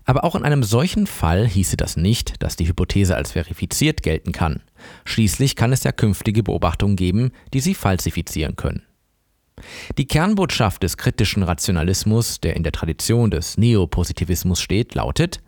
Aber 0.06 0.24
auch 0.24 0.36
in 0.36 0.44
einem 0.44 0.64
solchen 0.64 1.08
Fall 1.08 1.48
hieße 1.48 1.78
das 1.78 1.98
nicht, 1.98 2.42
dass 2.42 2.56
die 2.56 2.68
Hypothese 2.68 3.16
als 3.16 3.32
verifiziert 3.32 4.04
gelten 4.04 4.32
kann. 4.32 4.62
Schließlich 5.06 5.56
kann 5.56 5.74
es 5.74 5.84
ja 5.84 5.92
künftige 5.92 6.44
Beobachtungen 6.44 6.96
geben, 6.96 7.32
die 7.54 7.60
sie 7.60 7.76
falsifizieren 7.76 8.56
können. 8.56 8.84
Die 9.98 10.08
Kernbotschaft 10.08 10.84
des 10.84 10.98
kritischen 10.98 11.44
Rationalismus, 11.44 12.40
der 12.40 12.56
in 12.56 12.64
der 12.64 12.72
Tradition 12.72 13.32
des 13.32 13.58
Neopositivismus 13.58 14.62
steht, 14.62 14.96
lautet, 14.96 15.42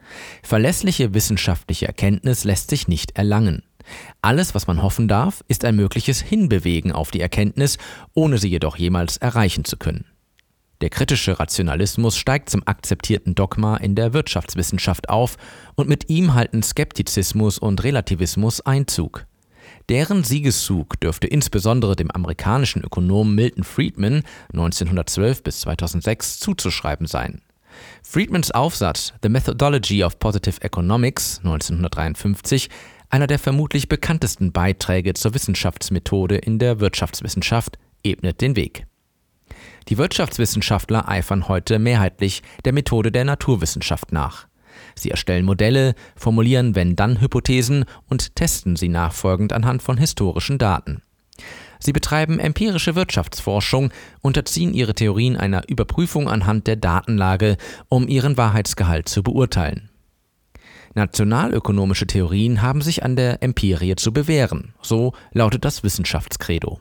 verlässliche 0.44 1.14
wissenschaftliche 1.14 1.88
Erkenntnis 1.88 2.44
lässt 2.44 2.70
sich 2.70 2.88
nicht 2.88 3.18
erlangen. 3.18 3.64
Alles, 4.22 4.56
was 4.56 4.68
man 4.68 4.82
hoffen 4.82 5.08
darf, 5.08 5.44
ist 5.48 5.66
ein 5.66 5.76
mögliches 5.76 6.22
Hinbewegen 6.22 6.92
auf 6.92 7.12
die 7.12 7.22
Erkenntnis, 7.22 7.78
ohne 8.14 8.38
sie 8.38 8.50
jedoch 8.50 8.78
jemals 8.78 9.18
erreichen 9.18 9.66
zu 9.66 9.78
können. 9.78 10.06
Der 10.84 10.90
kritische 10.90 11.40
Rationalismus 11.40 12.18
steigt 12.18 12.50
zum 12.50 12.62
akzeptierten 12.66 13.36
Dogma 13.36 13.78
in 13.78 13.96
der 13.96 14.12
Wirtschaftswissenschaft 14.12 15.08
auf 15.08 15.38
und 15.76 15.88
mit 15.88 16.10
ihm 16.10 16.34
halten 16.34 16.62
Skeptizismus 16.62 17.58
und 17.58 17.82
Relativismus 17.86 18.60
Einzug. 18.60 19.26
Deren 19.88 20.26
Siegeszug 20.26 21.00
dürfte 21.00 21.28
insbesondere 21.28 21.96
dem 21.96 22.12
amerikanischen 22.12 22.84
Ökonom 22.84 23.34
Milton 23.34 23.64
Friedman 23.64 24.24
1912 24.52 25.44
bis 25.44 25.62
2006 25.62 26.40
zuzuschreiben 26.40 27.08
sein. 27.08 27.42
Friedmans 28.04 28.52
Aufsatz 28.52 29.14
The 29.24 29.30
Methodology 29.30 30.04
of 30.04 30.20
Positive 30.20 30.60
Economics 30.60 31.38
1953 31.46 32.70
einer 33.10 33.28
der 33.28 33.40
vermutlich 33.40 33.88
bekanntesten 33.88 34.52
Beiträge 34.52 35.14
zur 35.14 35.34
Wissenschaftsmethode 35.34 36.36
in 36.36 36.60
der 36.60 36.82
Wirtschaftswissenschaft, 36.82 37.80
ebnet 38.04 38.42
den 38.42 38.58
Weg. 38.58 38.86
Die 39.90 39.98
Wirtschaftswissenschaftler 39.98 41.10
eifern 41.10 41.48
heute 41.48 41.80
mehrheitlich 41.80 42.42
der 42.66 42.74
Methode 42.74 43.12
der 43.12 43.26
Naturwissenschaft 43.26 44.12
nach. 44.12 44.48
Sie 44.96 45.12
erstellen 45.12 45.46
Modelle, 45.46 45.96
formulieren 46.16 46.76
Wenn-Dann-Hypothesen 46.76 47.86
und 48.10 48.36
testen 48.36 48.76
sie 48.76 48.90
nachfolgend 48.90 49.54
anhand 49.54 49.82
von 49.82 49.98
historischen 49.98 50.58
Daten. 50.58 51.02
Sie 51.80 51.92
betreiben 51.92 52.40
empirische 52.40 52.96
Wirtschaftsforschung, 52.96 53.92
unterziehen 54.22 54.74
ihre 54.74 54.94
Theorien 54.94 55.36
einer 55.36 55.68
Überprüfung 55.68 56.30
anhand 56.30 56.68
der 56.68 56.78
Datenlage, 56.78 57.58
um 57.90 58.08
ihren 58.08 58.38
Wahrheitsgehalt 58.38 59.10
zu 59.10 59.22
beurteilen. 59.22 59.90
Nationalökonomische 60.96 62.08
Theorien 62.08 62.62
haben 62.62 62.82
sich 62.82 63.04
an 63.04 63.16
der 63.16 63.42
Empirie 63.42 63.96
zu 63.96 64.14
bewähren, 64.14 64.74
so 64.82 65.14
lautet 65.32 65.66
das 65.66 65.84
Wissenschaftskredo. 65.84 66.80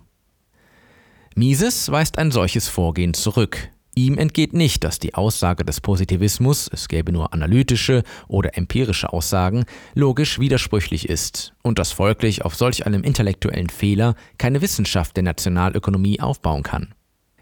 Mises 1.34 1.90
weist 1.90 2.18
ein 2.18 2.30
solches 2.30 2.68
Vorgehen 2.68 3.14
zurück. 3.14 3.70
Ihm 3.94 4.16
entgeht 4.16 4.54
nicht, 4.54 4.84
dass 4.84 4.98
die 4.98 5.14
Aussage 5.14 5.64
des 5.64 5.80
Positivismus, 5.80 6.68
es 6.72 6.88
gäbe 6.88 7.12
nur 7.12 7.34
analytische 7.34 8.04
oder 8.26 8.56
empirische 8.56 9.12
Aussagen, 9.12 9.64
logisch 9.94 10.38
widersprüchlich 10.38 11.08
ist 11.08 11.54
und 11.62 11.78
dass 11.78 11.92
folglich 11.92 12.44
auf 12.44 12.54
solch 12.54 12.86
einem 12.86 13.02
intellektuellen 13.02 13.68
Fehler 13.68 14.14
keine 14.38 14.62
Wissenschaft 14.62 15.16
der 15.16 15.24
Nationalökonomie 15.24 16.20
aufbauen 16.20 16.62
kann. 16.62 16.94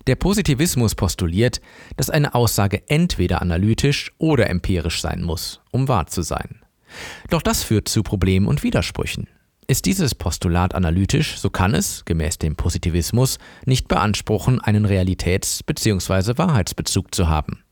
Der 0.06 0.16
Positivismus 0.16 0.94
postuliert, 0.94 1.60
dass 1.96 2.10
eine 2.10 2.34
Aussage 2.34 2.88
entweder 2.88 3.42
analytisch 3.42 4.12
oder 4.18 4.50
empirisch 4.50 5.00
sein 5.00 5.22
muss, 5.22 5.60
um 5.70 5.86
wahr 5.86 6.06
zu 6.06 6.22
sein. 6.22 6.62
Doch 7.28 7.42
das 7.42 7.62
führt 7.62 7.88
zu 7.88 8.02
Problemen 8.02 8.46
und 8.46 8.64
Widersprüchen. 8.64 9.28
Ist 9.70 9.86
dieses 9.86 10.16
Postulat 10.16 10.74
analytisch, 10.74 11.38
so 11.38 11.48
kann 11.48 11.76
es, 11.76 12.04
gemäß 12.04 12.38
dem 12.38 12.56
Positivismus, 12.56 13.38
nicht 13.66 13.86
beanspruchen, 13.86 14.60
einen 14.60 14.84
Realitäts- 14.84 15.62
bzw. 15.62 16.36
Wahrheitsbezug 16.38 17.14
zu 17.14 17.28
haben. 17.28 17.62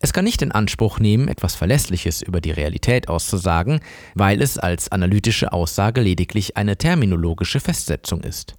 Es 0.00 0.12
kann 0.12 0.24
nicht 0.24 0.42
in 0.42 0.50
Anspruch 0.50 0.98
nehmen, 0.98 1.28
etwas 1.28 1.54
Verlässliches 1.54 2.20
über 2.20 2.40
die 2.40 2.50
Realität 2.50 3.08
auszusagen, 3.08 3.78
weil 4.16 4.42
es 4.42 4.58
als 4.58 4.90
analytische 4.90 5.52
Aussage 5.52 6.00
lediglich 6.00 6.56
eine 6.56 6.76
terminologische 6.76 7.60
Festsetzung 7.60 8.24
ist. 8.24 8.56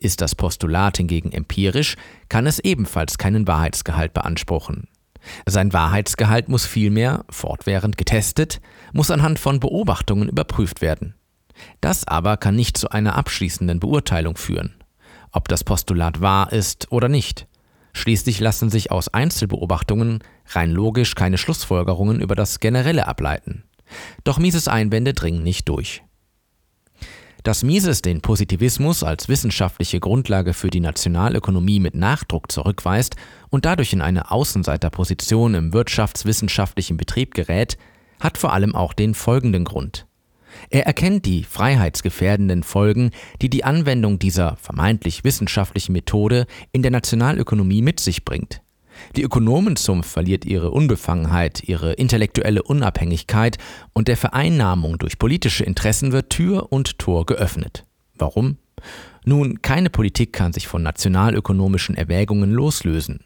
Ist 0.00 0.22
das 0.22 0.34
Postulat 0.34 0.96
hingegen 0.96 1.30
empirisch, 1.30 1.94
kann 2.28 2.48
es 2.48 2.58
ebenfalls 2.58 3.16
keinen 3.16 3.46
Wahrheitsgehalt 3.46 4.12
beanspruchen. 4.12 4.88
Sein 5.46 5.72
Wahrheitsgehalt 5.72 6.48
muss 6.48 6.66
vielmehr, 6.66 7.24
fortwährend 7.30 7.96
getestet, 7.96 8.60
muss 8.92 9.12
anhand 9.12 9.38
von 9.38 9.60
Beobachtungen 9.60 10.28
überprüft 10.28 10.80
werden. 10.80 11.14
Das 11.80 12.06
aber 12.06 12.36
kann 12.36 12.56
nicht 12.56 12.76
zu 12.76 12.90
einer 12.90 13.16
abschließenden 13.16 13.80
Beurteilung 13.80 14.36
führen, 14.36 14.74
ob 15.30 15.48
das 15.48 15.64
Postulat 15.64 16.20
wahr 16.20 16.52
ist 16.52 16.90
oder 16.90 17.08
nicht. 17.08 17.46
Schließlich 17.92 18.40
lassen 18.40 18.70
sich 18.70 18.90
aus 18.90 19.08
Einzelbeobachtungen 19.08 20.20
rein 20.48 20.70
logisch 20.70 21.14
keine 21.14 21.38
Schlussfolgerungen 21.38 22.20
über 22.20 22.34
das 22.34 22.60
Generelle 22.60 23.06
ableiten. 23.06 23.64
Doch 24.24 24.38
Mises 24.38 24.68
Einwände 24.68 25.12
dringen 25.12 25.42
nicht 25.42 25.68
durch. 25.68 26.02
Dass 27.42 27.64
Mises 27.64 28.02
den 28.02 28.20
Positivismus 28.20 29.02
als 29.02 29.28
wissenschaftliche 29.28 29.98
Grundlage 29.98 30.54
für 30.54 30.70
die 30.70 30.80
Nationalökonomie 30.80 31.80
mit 31.80 31.94
Nachdruck 31.94 32.52
zurückweist 32.52 33.16
und 33.50 33.64
dadurch 33.64 33.92
in 33.92 34.00
eine 34.00 34.30
Außenseiterposition 34.30 35.54
im 35.54 35.72
wirtschaftswissenschaftlichen 35.72 36.96
Betrieb 36.96 37.34
gerät, 37.34 37.78
hat 38.20 38.38
vor 38.38 38.52
allem 38.52 38.76
auch 38.76 38.92
den 38.92 39.14
folgenden 39.14 39.64
Grund. 39.64 40.06
Er 40.70 40.86
erkennt 40.86 41.26
die 41.26 41.44
freiheitsgefährdenden 41.44 42.62
Folgen, 42.62 43.10
die 43.40 43.50
die 43.50 43.64
Anwendung 43.64 44.18
dieser 44.18 44.56
vermeintlich 44.56 45.24
wissenschaftlichen 45.24 45.92
Methode 45.92 46.46
in 46.72 46.82
der 46.82 46.90
Nationalökonomie 46.90 47.82
mit 47.82 48.00
sich 48.00 48.24
bringt. 48.24 48.62
Die 49.16 49.22
Ökonomenzunft 49.22 50.10
verliert 50.10 50.44
ihre 50.44 50.70
Unbefangenheit, 50.70 51.62
ihre 51.64 51.94
intellektuelle 51.94 52.62
Unabhängigkeit 52.62 53.58
und 53.92 54.08
der 54.08 54.16
Vereinnahmung 54.16 54.98
durch 54.98 55.18
politische 55.18 55.64
Interessen 55.64 56.12
wird 56.12 56.30
Tür 56.30 56.72
und 56.72 56.98
Tor 56.98 57.26
geöffnet. 57.26 57.84
Warum? 58.16 58.58
Nun, 59.24 59.62
keine 59.62 59.90
Politik 59.90 60.32
kann 60.32 60.52
sich 60.52 60.66
von 60.66 60.82
nationalökonomischen 60.82 61.96
Erwägungen 61.96 62.50
loslösen. 62.50 63.20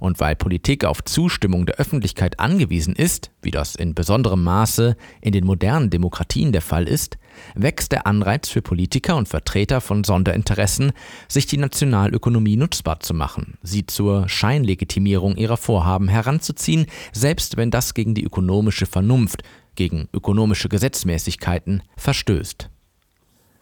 Und 0.00 0.20
weil 0.20 0.36
Politik 0.36 0.84
auf 0.84 1.04
Zustimmung 1.04 1.66
der 1.66 1.76
Öffentlichkeit 1.76 2.38
angewiesen 2.40 2.94
ist, 2.94 3.30
wie 3.42 3.50
das 3.50 3.74
in 3.74 3.94
besonderem 3.94 4.44
Maße 4.44 4.96
in 5.20 5.32
den 5.32 5.44
modernen 5.44 5.90
Demokratien 5.90 6.52
der 6.52 6.62
Fall 6.62 6.88
ist, 6.88 7.18
wächst 7.54 7.92
der 7.92 8.06
Anreiz 8.06 8.48
für 8.48 8.62
Politiker 8.62 9.16
und 9.16 9.28
Vertreter 9.28 9.80
von 9.80 10.04
Sonderinteressen, 10.04 10.92
sich 11.28 11.46
die 11.46 11.58
Nationalökonomie 11.58 12.56
nutzbar 12.56 13.00
zu 13.00 13.14
machen, 13.14 13.58
sie 13.62 13.86
zur 13.86 14.28
Scheinlegitimierung 14.28 15.36
ihrer 15.36 15.56
Vorhaben 15.56 16.08
heranzuziehen, 16.08 16.86
selbst 17.12 17.56
wenn 17.56 17.70
das 17.70 17.94
gegen 17.94 18.14
die 18.14 18.24
ökonomische 18.24 18.86
Vernunft, 18.86 19.42
gegen 19.74 20.08
ökonomische 20.12 20.68
Gesetzmäßigkeiten 20.68 21.82
verstößt. 21.96 22.70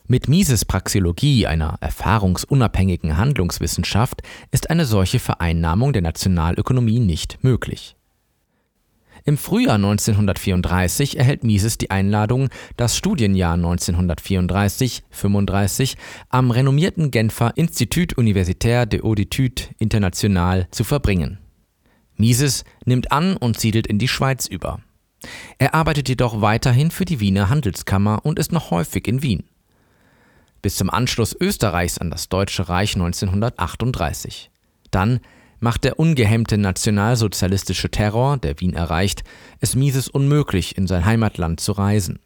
Mit 0.09 0.29
Mises 0.29 0.65
Praxeologie, 0.65 1.49
einer 1.49 1.79
erfahrungsunabhängigen 1.81 3.17
Handlungswissenschaft, 3.17 4.23
ist 4.53 4.71
eine 4.71 4.85
solche 4.85 5.19
Vereinnahmung 5.19 5.93
der 5.93 6.03
Nationalökonomie 6.03 7.01
nicht 7.01 7.43
möglich. 7.43 7.97
Im 9.25 9.37
Frühjahr 9.37 9.75
1934 9.75 11.19
erhält 11.19 11.43
Mises 11.43 11.79
die 11.79 11.91
Einladung, 11.91 12.51
das 12.77 12.97
Studienjahr 12.97 13.57
1934-35 13.57 15.97
am 16.29 16.53
renommierten 16.53 17.11
Genfer 17.11 17.57
Institut 17.57 18.17
Universitaire 18.17 18.87
de 18.87 19.03
Auditude 19.03 19.63
International 19.81 20.69
zu 20.71 20.85
verbringen. 20.85 21.39
Mises 22.15 22.63
nimmt 22.85 23.11
an 23.11 23.37
und 23.37 23.59
siedelt 23.59 23.89
in 23.89 23.99
die 23.99 24.07
Schweiz 24.07 24.47
über. 24.47 24.79
Er 25.59 25.75
arbeitet 25.75 26.09
jedoch 26.09 26.41
weiterhin 26.41 26.93
für 26.93 27.05
die 27.05 27.19
Wiener 27.19 27.49
Handelskammer 27.49 28.25
und 28.25 28.39
ist 28.39 28.53
noch 28.53 28.71
häufig 28.71 29.09
in 29.09 29.25
Wien 29.25 29.43
bis 30.67 30.75
zum 30.75 30.91
Anschluss 30.91 31.37
Österreichs 31.39 31.97
an 31.99 32.11
das 32.11 32.29
Deutsche 32.29 32.69
Reich 32.69 32.97
1938. 32.97 34.51
Dann 34.91 35.21
macht 35.61 35.85
der 35.85 36.01
ungehemmte 36.01 36.59
nationalsozialistische 36.59 37.89
Terror, 37.89 38.37
der 38.37 38.59
Wien 38.59 38.75
erreicht, 38.75 39.23
es 39.61 39.77
Mises 39.77 40.09
unmöglich, 40.09 40.77
in 40.77 40.89
sein 40.89 41.05
Heimatland 41.05 41.61
zu 41.61 41.71
reisen. 41.71 42.19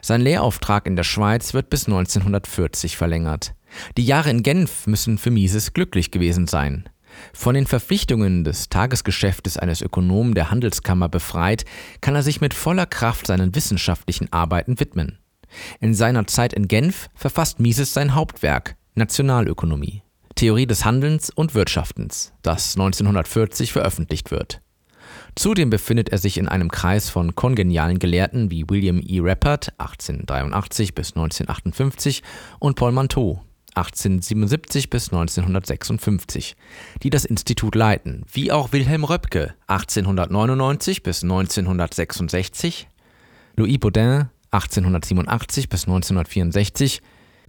Sein 0.00 0.20
Lehrauftrag 0.20 0.86
in 0.86 0.94
der 0.94 1.02
Schweiz 1.02 1.54
wird 1.54 1.70
bis 1.70 1.86
1940 1.86 2.96
verlängert. 2.96 3.52
Die 3.96 4.06
Jahre 4.06 4.30
in 4.30 4.44
Genf 4.44 4.86
müssen 4.86 5.18
für 5.18 5.32
Mises 5.32 5.72
glücklich 5.72 6.12
gewesen 6.12 6.46
sein. 6.46 6.88
Von 7.32 7.56
den 7.56 7.66
Verpflichtungen 7.66 8.44
des 8.44 8.68
Tagesgeschäftes 8.68 9.56
eines 9.56 9.82
Ökonomen 9.82 10.34
der 10.34 10.52
Handelskammer 10.52 11.08
befreit, 11.08 11.64
kann 12.00 12.14
er 12.14 12.22
sich 12.22 12.40
mit 12.40 12.54
voller 12.54 12.86
Kraft 12.86 13.26
seinen 13.26 13.56
wissenschaftlichen 13.56 14.32
Arbeiten 14.32 14.78
widmen. 14.78 15.18
In 15.80 15.94
seiner 15.94 16.26
Zeit 16.26 16.52
in 16.52 16.68
Genf 16.68 17.08
verfasst 17.14 17.60
Mises 17.60 17.94
sein 17.94 18.14
Hauptwerk 18.14 18.76
Nationalökonomie. 18.94 20.02
Theorie 20.34 20.66
des 20.66 20.84
Handelns 20.84 21.30
und 21.30 21.54
Wirtschaftens, 21.54 22.32
das 22.42 22.74
1940 22.76 23.72
veröffentlicht 23.72 24.30
wird. 24.30 24.60
Zudem 25.34 25.70
befindet 25.70 26.10
er 26.10 26.18
sich 26.18 26.36
in 26.36 26.48
einem 26.48 26.70
Kreis 26.70 27.10
von 27.10 27.34
kongenialen 27.34 27.98
Gelehrten 27.98 28.50
wie 28.50 28.68
William 28.68 29.00
E. 29.00 29.20
Rappert 29.20 29.72
1883 29.78 30.94
bis 30.94 31.12
1958 31.12 32.22
und 32.58 32.76
Paul 32.76 32.92
Manteau 32.92 33.42
1877 33.74 34.90
bis 34.90 35.10
1956, 35.10 36.56
die 37.02 37.08
das 37.08 37.24
Institut 37.24 37.74
leiten, 37.74 38.24
wie 38.30 38.52
auch 38.52 38.72
Wilhelm 38.72 39.04
Röpke 39.04 39.54
1899 39.66 41.02
bis 41.02 41.22
1966, 41.22 42.88
Louis 43.56 43.78
Baudin 43.78 44.28
1887 44.52 45.68
bis 45.68 45.84
1964, 45.84 47.02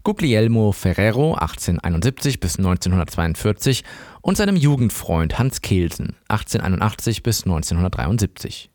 Guglielmo 0.04 0.72
Ferrero 0.72 1.36
1871 1.36 2.40
bis 2.40 2.58
1942 2.58 3.84
und 4.22 4.36
seinem 4.36 4.56
Jugendfreund 4.56 5.38
Hans 5.40 5.62
Kelsen 5.62 6.16
1881 6.28 7.24
bis 7.24 7.44
1973. 7.44 8.70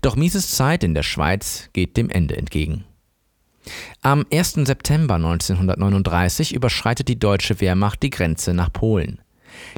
Doch 0.00 0.16
Mises 0.16 0.50
Zeit 0.52 0.84
in 0.84 0.94
der 0.94 1.02
Schweiz 1.02 1.68
geht 1.72 1.96
dem 1.96 2.10
Ende 2.10 2.36
entgegen. 2.36 2.84
Am 4.00 4.24
1. 4.32 4.54
September 4.64 5.14
1939 5.14 6.54
überschreitet 6.54 7.08
die 7.08 7.18
deutsche 7.18 7.60
Wehrmacht 7.60 8.02
die 8.02 8.10
Grenze 8.10 8.54
nach 8.54 8.72
Polen. 8.72 9.20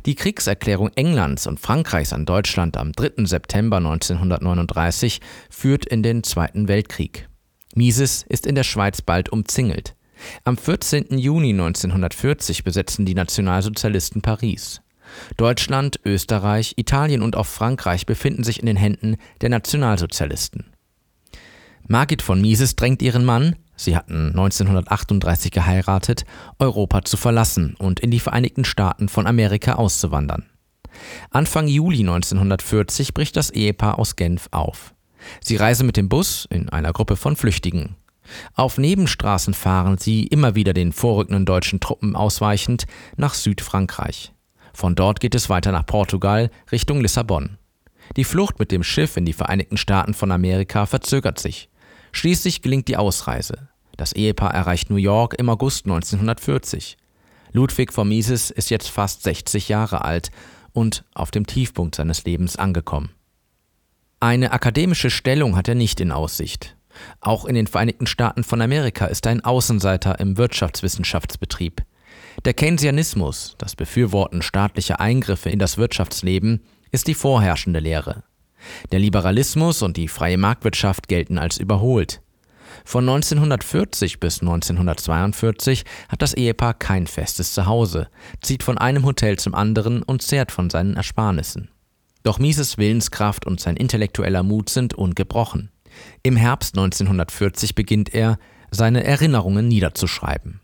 Die 0.06 0.14
Kriegserklärung 0.14 0.90
Englands 0.94 1.46
und 1.46 1.60
Frankreichs 1.60 2.12
an 2.12 2.24
Deutschland 2.24 2.76
am 2.76 2.92
3. 2.92 3.26
September 3.26 3.78
1939 3.78 5.20
führt 5.50 5.86
in 5.86 6.02
den 6.02 6.22
Zweiten 6.22 6.68
Weltkrieg. 6.68 7.28
Mises 7.74 8.24
ist 8.28 8.46
in 8.46 8.54
der 8.54 8.64
Schweiz 8.64 9.02
bald 9.02 9.30
umzingelt. 9.30 9.94
Am 10.44 10.56
14. 10.56 11.18
Juni 11.18 11.50
1940 11.50 12.64
besetzen 12.64 13.04
die 13.04 13.14
Nationalsozialisten 13.14 14.22
Paris. 14.22 14.80
Deutschland, 15.36 16.00
Österreich, 16.04 16.74
Italien 16.76 17.22
und 17.22 17.36
auch 17.36 17.46
Frankreich 17.46 18.06
befinden 18.06 18.44
sich 18.44 18.60
in 18.60 18.66
den 18.66 18.76
Händen 18.76 19.16
der 19.40 19.50
Nationalsozialisten. 19.50 20.64
Margit 21.86 22.22
von 22.22 22.40
Mises 22.40 22.76
drängt 22.76 23.02
ihren 23.02 23.24
Mann, 23.24 23.56
sie 23.76 23.96
hatten 23.96 24.28
1938 24.28 25.50
geheiratet, 25.50 26.24
Europa 26.58 27.04
zu 27.04 27.16
verlassen 27.16 27.74
und 27.78 28.00
in 28.00 28.10
die 28.10 28.20
Vereinigten 28.20 28.64
Staaten 28.64 29.08
von 29.08 29.26
Amerika 29.26 29.74
auszuwandern. 29.74 30.46
Anfang 31.30 31.66
Juli 31.66 32.00
1940 32.00 33.12
bricht 33.14 33.36
das 33.36 33.50
Ehepaar 33.50 33.98
aus 33.98 34.16
Genf 34.16 34.48
auf. 34.52 34.93
Sie 35.40 35.56
reisen 35.56 35.86
mit 35.86 35.96
dem 35.96 36.08
Bus 36.08 36.46
in 36.50 36.68
einer 36.68 36.92
Gruppe 36.92 37.16
von 37.16 37.36
Flüchtigen. 37.36 37.96
Auf 38.54 38.78
Nebenstraßen 38.78 39.54
fahren 39.54 39.98
sie, 39.98 40.26
immer 40.26 40.54
wieder 40.54 40.72
den 40.72 40.92
vorrückenden 40.92 41.44
deutschen 41.44 41.80
Truppen 41.80 42.16
ausweichend, 42.16 42.86
nach 43.16 43.34
Südfrankreich. 43.34 44.32
Von 44.72 44.94
dort 44.94 45.20
geht 45.20 45.34
es 45.34 45.48
weiter 45.48 45.72
nach 45.72 45.86
Portugal 45.86 46.50
Richtung 46.72 47.00
Lissabon. 47.00 47.58
Die 48.16 48.24
Flucht 48.24 48.58
mit 48.58 48.70
dem 48.72 48.82
Schiff 48.82 49.16
in 49.16 49.24
die 49.24 49.32
Vereinigten 49.32 49.76
Staaten 49.76 50.14
von 50.14 50.32
Amerika 50.32 50.86
verzögert 50.86 51.38
sich. 51.38 51.68
Schließlich 52.12 52.62
gelingt 52.62 52.88
die 52.88 52.96
Ausreise. 52.96 53.68
Das 53.96 54.12
Ehepaar 54.12 54.52
erreicht 54.52 54.90
New 54.90 54.96
York 54.96 55.34
im 55.34 55.48
August 55.48 55.86
1940. 55.86 56.96
Ludwig 57.52 57.92
von 57.92 58.08
Mises 58.08 58.50
ist 58.50 58.70
jetzt 58.70 58.88
fast 58.88 59.22
60 59.22 59.68
Jahre 59.68 60.04
alt 60.04 60.30
und 60.72 61.04
auf 61.14 61.30
dem 61.30 61.46
Tiefpunkt 61.46 61.94
seines 61.94 62.24
Lebens 62.24 62.56
angekommen. 62.56 63.10
Eine 64.20 64.52
akademische 64.52 65.10
Stellung 65.10 65.56
hat 65.56 65.68
er 65.68 65.74
nicht 65.74 66.00
in 66.00 66.12
Aussicht. 66.12 66.76
Auch 67.20 67.44
in 67.44 67.54
den 67.54 67.66
Vereinigten 67.66 68.06
Staaten 68.06 68.44
von 68.44 68.60
Amerika 68.60 69.06
ist 69.06 69.26
er 69.26 69.32
ein 69.32 69.44
Außenseiter 69.44 70.18
im 70.20 70.36
Wirtschaftswissenschaftsbetrieb. 70.36 71.82
Der 72.44 72.54
Keynesianismus, 72.54 73.54
das 73.58 73.76
Befürworten 73.76 74.42
staatlicher 74.42 75.00
Eingriffe 75.00 75.50
in 75.50 75.58
das 75.58 75.78
Wirtschaftsleben, 75.78 76.64
ist 76.90 77.06
die 77.06 77.14
vorherrschende 77.14 77.80
Lehre. 77.80 78.24
Der 78.92 78.98
Liberalismus 78.98 79.82
und 79.82 79.96
die 79.96 80.08
freie 80.08 80.38
Marktwirtschaft 80.38 81.08
gelten 81.08 81.38
als 81.38 81.58
überholt. 81.58 82.20
Von 82.84 83.08
1940 83.08 84.20
bis 84.20 84.40
1942 84.40 85.84
hat 86.08 86.22
das 86.22 86.34
Ehepaar 86.34 86.74
kein 86.74 87.06
festes 87.06 87.52
Zuhause, 87.52 88.08
zieht 88.42 88.62
von 88.62 88.78
einem 88.78 89.04
Hotel 89.04 89.38
zum 89.38 89.54
anderen 89.54 90.02
und 90.02 90.22
zehrt 90.22 90.50
von 90.50 90.70
seinen 90.70 90.96
Ersparnissen. 90.96 91.70
Doch 92.24 92.38
Mises 92.38 92.78
Willenskraft 92.78 93.46
und 93.46 93.60
sein 93.60 93.76
intellektueller 93.76 94.42
Mut 94.42 94.70
sind 94.70 94.94
ungebrochen. 94.94 95.70
Im 96.22 96.36
Herbst 96.36 96.76
1940 96.76 97.74
beginnt 97.74 98.14
er, 98.14 98.38
seine 98.70 99.04
Erinnerungen 99.04 99.68
niederzuschreiben. 99.68 100.60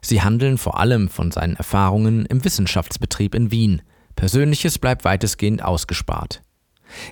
Sie 0.00 0.22
handeln 0.22 0.58
vor 0.58 0.78
allem 0.78 1.08
von 1.08 1.30
seinen 1.30 1.56
Erfahrungen 1.56 2.24
im 2.26 2.44
Wissenschaftsbetrieb 2.44 3.34
in 3.34 3.50
Wien. 3.50 3.82
Persönliches 4.16 4.78
bleibt 4.78 5.04
weitestgehend 5.04 5.62
ausgespart. 5.62 6.42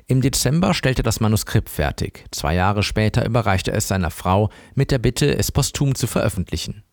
Im 0.07 0.21
Dezember 0.21 0.73
stellt 0.73 1.01
er 1.01 1.05
das 1.05 1.21
Manuskript 1.21 1.69
fertig. 1.69 2.27
Zwei 2.31 2.55
Jahre 2.55 2.83
später 2.83 3.27
überreicht 3.27 3.67
er 3.69 3.75
es 3.75 3.89
seiner 3.89 4.11
Frau 4.11 4.51
mit 4.75 4.93
der 4.93 4.99
Bitte, 4.99 5.37
es 5.37 5.51
posthum 5.51 5.95
zu 5.95 6.07
veröffentlichen. 6.07 6.85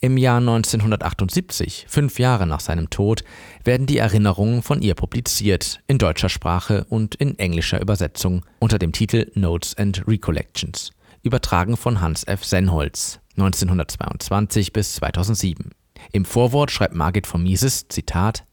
Im 0.00 0.16
Jahr 0.16 0.38
1978, 0.38 1.86
fünf 1.88 2.18
Jahre 2.18 2.46
nach 2.46 2.60
seinem 2.60 2.90
Tod, 2.90 3.24
werden 3.64 3.86
die 3.86 3.98
Erinnerungen 3.98 4.62
von 4.62 4.82
ihr 4.82 4.94
publiziert, 4.94 5.80
in 5.86 5.98
deutscher 5.98 6.28
Sprache 6.28 6.84
und 6.88 7.14
in 7.14 7.38
englischer 7.38 7.80
Übersetzung 7.80 8.44
unter 8.58 8.78
dem 8.78 8.92
Titel 8.92 9.30
Notes 9.34 9.76
and 9.76 10.02
Recollections, 10.06 10.92
übertragen 11.22 11.76
von 11.76 12.00
Hans 12.00 12.24
F. 12.24 12.44
Senholz. 12.44 13.20
1922 13.38 14.72
bis 14.72 14.94
2007. 14.96 15.70
Im 16.12 16.24
Vorwort 16.24 16.70
schreibt 16.70 16.94
Margit 16.94 17.26
von 17.26 17.42
Mises, 17.42 17.88
Zitat, 17.88 18.44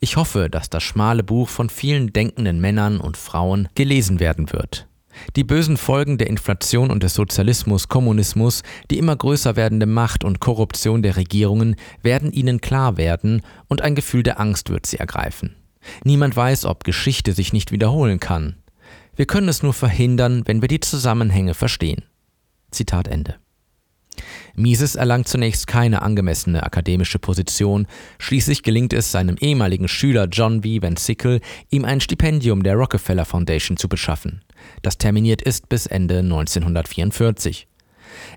Ich 0.00 0.16
hoffe, 0.16 0.50
dass 0.50 0.70
das 0.70 0.82
schmale 0.82 1.22
Buch 1.22 1.48
von 1.48 1.70
vielen 1.70 2.12
denkenden 2.12 2.60
Männern 2.60 3.00
und 3.00 3.16
Frauen 3.16 3.68
gelesen 3.74 4.20
werden 4.20 4.52
wird. 4.52 4.86
Die 5.36 5.44
bösen 5.44 5.76
Folgen 5.76 6.18
der 6.18 6.28
Inflation 6.28 6.90
und 6.90 7.02
des 7.02 7.14
Sozialismus, 7.14 7.88
Kommunismus, 7.88 8.62
die 8.90 8.98
immer 8.98 9.16
größer 9.16 9.56
werdende 9.56 9.86
Macht 9.86 10.24
und 10.24 10.40
Korruption 10.40 11.02
der 11.02 11.16
Regierungen 11.16 11.76
werden 12.02 12.32
ihnen 12.32 12.60
klar 12.60 12.96
werden 12.96 13.42
und 13.68 13.82
ein 13.82 13.94
Gefühl 13.94 14.22
der 14.22 14.40
Angst 14.40 14.70
wird 14.70 14.86
sie 14.86 14.98
ergreifen. 14.98 15.56
Niemand 16.04 16.36
weiß, 16.36 16.64
ob 16.64 16.84
Geschichte 16.84 17.32
sich 17.32 17.52
nicht 17.52 17.72
wiederholen 17.72 18.20
kann. 18.20 18.56
Wir 19.14 19.26
können 19.26 19.48
es 19.48 19.62
nur 19.62 19.72
verhindern, 19.72 20.42
wenn 20.46 20.60
wir 20.60 20.68
die 20.68 20.80
Zusammenhänge 20.80 21.54
verstehen. 21.54 22.02
Zitat 22.70 23.08
Ende. 23.08 23.36
Mises 24.56 24.94
erlangt 24.94 25.28
zunächst 25.28 25.66
keine 25.66 26.02
angemessene 26.02 26.62
akademische 26.62 27.18
Position, 27.18 27.86
schließlich 28.18 28.62
gelingt 28.62 28.92
es 28.92 29.12
seinem 29.12 29.36
ehemaligen 29.38 29.88
Schüler 29.88 30.26
John 30.30 30.62
B. 30.62 30.80
Van 30.82 30.96
Sickle, 30.96 31.40
ihm 31.70 31.84
ein 31.84 32.00
Stipendium 32.00 32.62
der 32.62 32.76
Rockefeller 32.76 33.24
Foundation 33.24 33.76
zu 33.76 33.88
beschaffen, 33.88 34.42
das 34.82 34.98
terminiert 34.98 35.42
ist 35.42 35.68
bis 35.68 35.86
Ende 35.86 36.18
1944. 36.18 37.68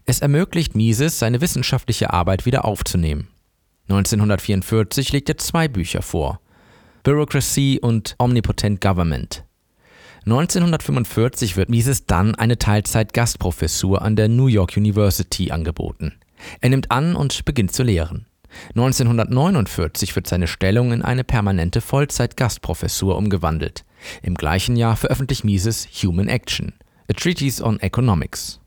Es 0.06 0.20
ermöglicht 0.20 0.76
Mises, 0.76 1.20
seine 1.20 1.42
wissenschaftliche 1.42 2.12
Arbeit 2.12 2.46
wieder 2.46 2.66
aufzunehmen. 2.66 3.28
1944 3.90 5.12
legt 5.12 5.30
er 5.30 5.38
zwei 5.38 5.68
Bücher 5.68 6.02
vor: 6.02 6.40
Bureaucracy 7.04 7.80
und 7.82 8.16
Omnipotent 8.20 8.82
Government. 8.82 9.46
1945 10.26 11.58
wird 11.58 11.70
Mises 11.70 12.06
dann 12.06 12.36
eine 12.36 12.58
Teilzeit-Gastprofessur 12.58 14.02
an 14.02 14.16
der 14.16 14.28
New 14.28 14.48
York 14.48 14.76
University 14.76 15.52
angeboten. 15.52 16.14
Er 16.62 16.70
nimmt 16.70 16.92
an 16.92 17.16
und 17.16 17.46
beginnt 17.46 17.74
zu 17.74 17.84
lehren. 17.84 18.26
1949 18.70 20.16
wird 20.16 20.28
seine 20.28 20.48
Stellung 20.48 20.92
in 20.92 21.02
eine 21.02 21.24
permanente 21.24 21.82
Vollzeit-Gastprofessur 21.82 23.16
umgewandelt. 23.16 23.86
Im 24.22 24.36
gleichen 24.36 24.76
Jahr 24.76 24.96
veröffentlicht 24.96 25.44
Mises 25.44 25.88
Human 26.04 26.28
Action, 26.28 26.74
A 27.10 27.14
Treatise 27.14 27.64
on 27.64 27.80
Economics. 27.80 28.60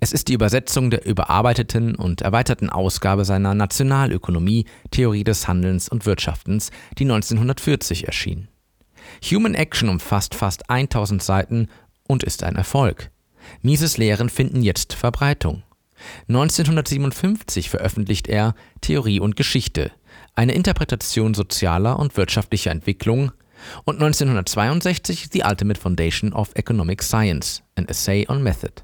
Es 0.00 0.12
ist 0.12 0.28
die 0.28 0.34
Übersetzung 0.34 0.90
der 0.90 1.04
überarbeiteten 1.04 1.96
und 1.96 2.20
erweiterten 2.22 2.70
Ausgabe 2.70 3.24
seiner 3.24 3.54
Nationalökonomie, 3.54 4.66
Theorie 4.90 5.24
des 5.24 5.48
Handelns 5.48 5.88
und 5.88 6.06
Wirtschaftens, 6.06 6.70
die 6.96 7.04
1940 7.04 8.06
erschien. 8.06 8.48
Human 9.30 9.54
Action 9.54 9.88
umfasst 9.88 10.34
fast 10.34 10.68
1000 10.68 11.22
Seiten 11.22 11.68
und 12.06 12.22
ist 12.22 12.42
ein 12.42 12.56
Erfolg. 12.56 13.10
Mises 13.62 13.96
Lehren 13.96 14.28
finden 14.28 14.62
jetzt 14.62 14.92
Verbreitung. 14.92 15.62
1957 16.28 17.70
veröffentlicht 17.70 18.28
er 18.28 18.54
Theorie 18.80 19.20
und 19.20 19.36
Geschichte, 19.36 19.92
eine 20.34 20.52
Interpretation 20.52 21.34
sozialer 21.34 21.98
und 21.98 22.16
wirtschaftlicher 22.16 22.70
Entwicklung 22.70 23.32
und 23.84 23.94
1962 23.94 25.28
The 25.32 25.42
Ultimate 25.44 25.80
Foundation 25.80 26.32
of 26.32 26.50
Economic 26.54 27.02
Science, 27.02 27.62
an 27.76 27.88
Essay 27.88 28.26
on 28.28 28.42
Method. 28.42 28.82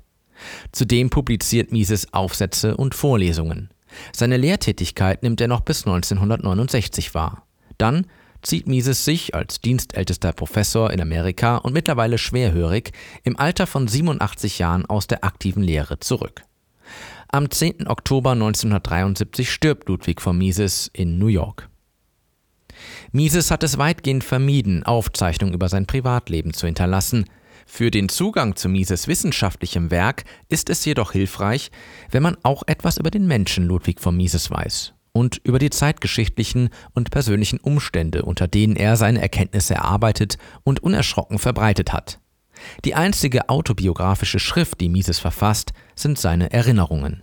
Zudem 0.72 1.10
publiziert 1.10 1.72
Mises 1.72 2.12
Aufsätze 2.14 2.76
und 2.76 2.94
Vorlesungen. 2.94 3.68
Seine 4.14 4.36
Lehrtätigkeit 4.36 5.22
nimmt 5.22 5.40
er 5.40 5.48
noch 5.48 5.60
bis 5.60 5.84
1969 5.84 7.14
wahr. 7.14 7.46
Dann 7.76 8.06
zieht 8.42 8.66
Mises 8.66 9.04
sich 9.04 9.34
als 9.34 9.60
dienstältester 9.60 10.32
Professor 10.32 10.90
in 10.90 11.00
Amerika 11.00 11.56
und 11.56 11.72
mittlerweile 11.72 12.18
schwerhörig 12.18 12.92
im 13.22 13.38
Alter 13.38 13.66
von 13.66 13.88
87 13.88 14.58
Jahren 14.58 14.86
aus 14.86 15.06
der 15.06 15.24
aktiven 15.24 15.62
Lehre 15.62 16.00
zurück. 16.00 16.42
Am 17.28 17.50
10. 17.50 17.86
Oktober 17.86 18.32
1973 18.32 19.50
stirbt 19.50 19.88
Ludwig 19.88 20.20
von 20.20 20.36
Mises 20.36 20.90
in 20.92 21.18
New 21.18 21.28
York. 21.28 21.68
Mises 23.12 23.50
hat 23.50 23.62
es 23.62 23.78
weitgehend 23.78 24.24
vermieden, 24.24 24.82
Aufzeichnungen 24.82 25.54
über 25.54 25.68
sein 25.68 25.86
Privatleben 25.86 26.54
zu 26.54 26.66
hinterlassen. 26.66 27.26
Für 27.66 27.90
den 27.90 28.08
Zugang 28.08 28.56
zu 28.56 28.68
Mises 28.68 29.06
wissenschaftlichem 29.06 29.90
Werk 29.90 30.24
ist 30.48 30.70
es 30.70 30.84
jedoch 30.84 31.12
hilfreich, 31.12 31.70
wenn 32.10 32.22
man 32.22 32.36
auch 32.42 32.64
etwas 32.66 32.96
über 32.96 33.10
den 33.10 33.26
Menschen 33.26 33.66
Ludwig 33.66 34.00
von 34.00 34.16
Mises 34.16 34.50
weiß 34.50 34.94
und 35.12 35.40
über 35.44 35.58
die 35.58 35.70
zeitgeschichtlichen 35.70 36.70
und 36.94 37.10
persönlichen 37.10 37.60
Umstände, 37.60 38.24
unter 38.24 38.48
denen 38.48 38.76
er 38.76 38.96
seine 38.96 39.20
Erkenntnisse 39.20 39.74
erarbeitet 39.74 40.38
und 40.64 40.82
unerschrocken 40.82 41.38
verbreitet 41.38 41.92
hat. 41.92 42.20
Die 42.84 42.94
einzige 42.94 43.48
autobiografische 43.48 44.38
Schrift, 44.38 44.80
die 44.80 44.88
Mises 44.88 45.18
verfasst, 45.18 45.72
sind 45.94 46.18
seine 46.18 46.52
Erinnerungen. 46.52 47.22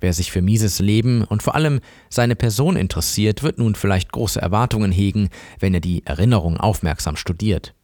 Wer 0.00 0.12
sich 0.14 0.32
für 0.32 0.40
Mises 0.40 0.78
Leben 0.78 1.24
und 1.24 1.42
vor 1.42 1.54
allem 1.54 1.80
seine 2.08 2.36
Person 2.36 2.76
interessiert, 2.76 3.42
wird 3.42 3.58
nun 3.58 3.74
vielleicht 3.74 4.12
große 4.12 4.40
Erwartungen 4.40 4.92
hegen, 4.92 5.28
wenn 5.58 5.74
er 5.74 5.80
die 5.80 6.06
Erinnerungen 6.06 6.58
aufmerksam 6.58 7.16
studiert. 7.16 7.74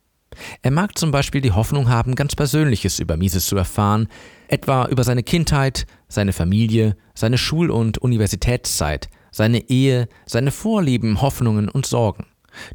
Er 0.62 0.70
mag 0.70 0.98
zum 0.98 1.10
Beispiel 1.10 1.40
die 1.40 1.52
Hoffnung 1.52 1.88
haben, 1.88 2.14
ganz 2.14 2.34
Persönliches 2.34 2.98
über 2.98 3.16
Mises 3.16 3.46
zu 3.46 3.56
erfahren, 3.56 4.08
etwa 4.48 4.86
über 4.86 5.04
seine 5.04 5.22
Kindheit, 5.22 5.86
seine 6.08 6.32
Familie, 6.32 6.96
seine 7.14 7.38
Schul- 7.38 7.70
und 7.70 7.98
Universitätszeit, 7.98 9.08
seine 9.36 9.68
Ehe, 9.68 10.08
seine 10.24 10.50
Vorlieben, 10.50 11.20
Hoffnungen 11.20 11.68
und 11.68 11.84
Sorgen. 11.84 12.24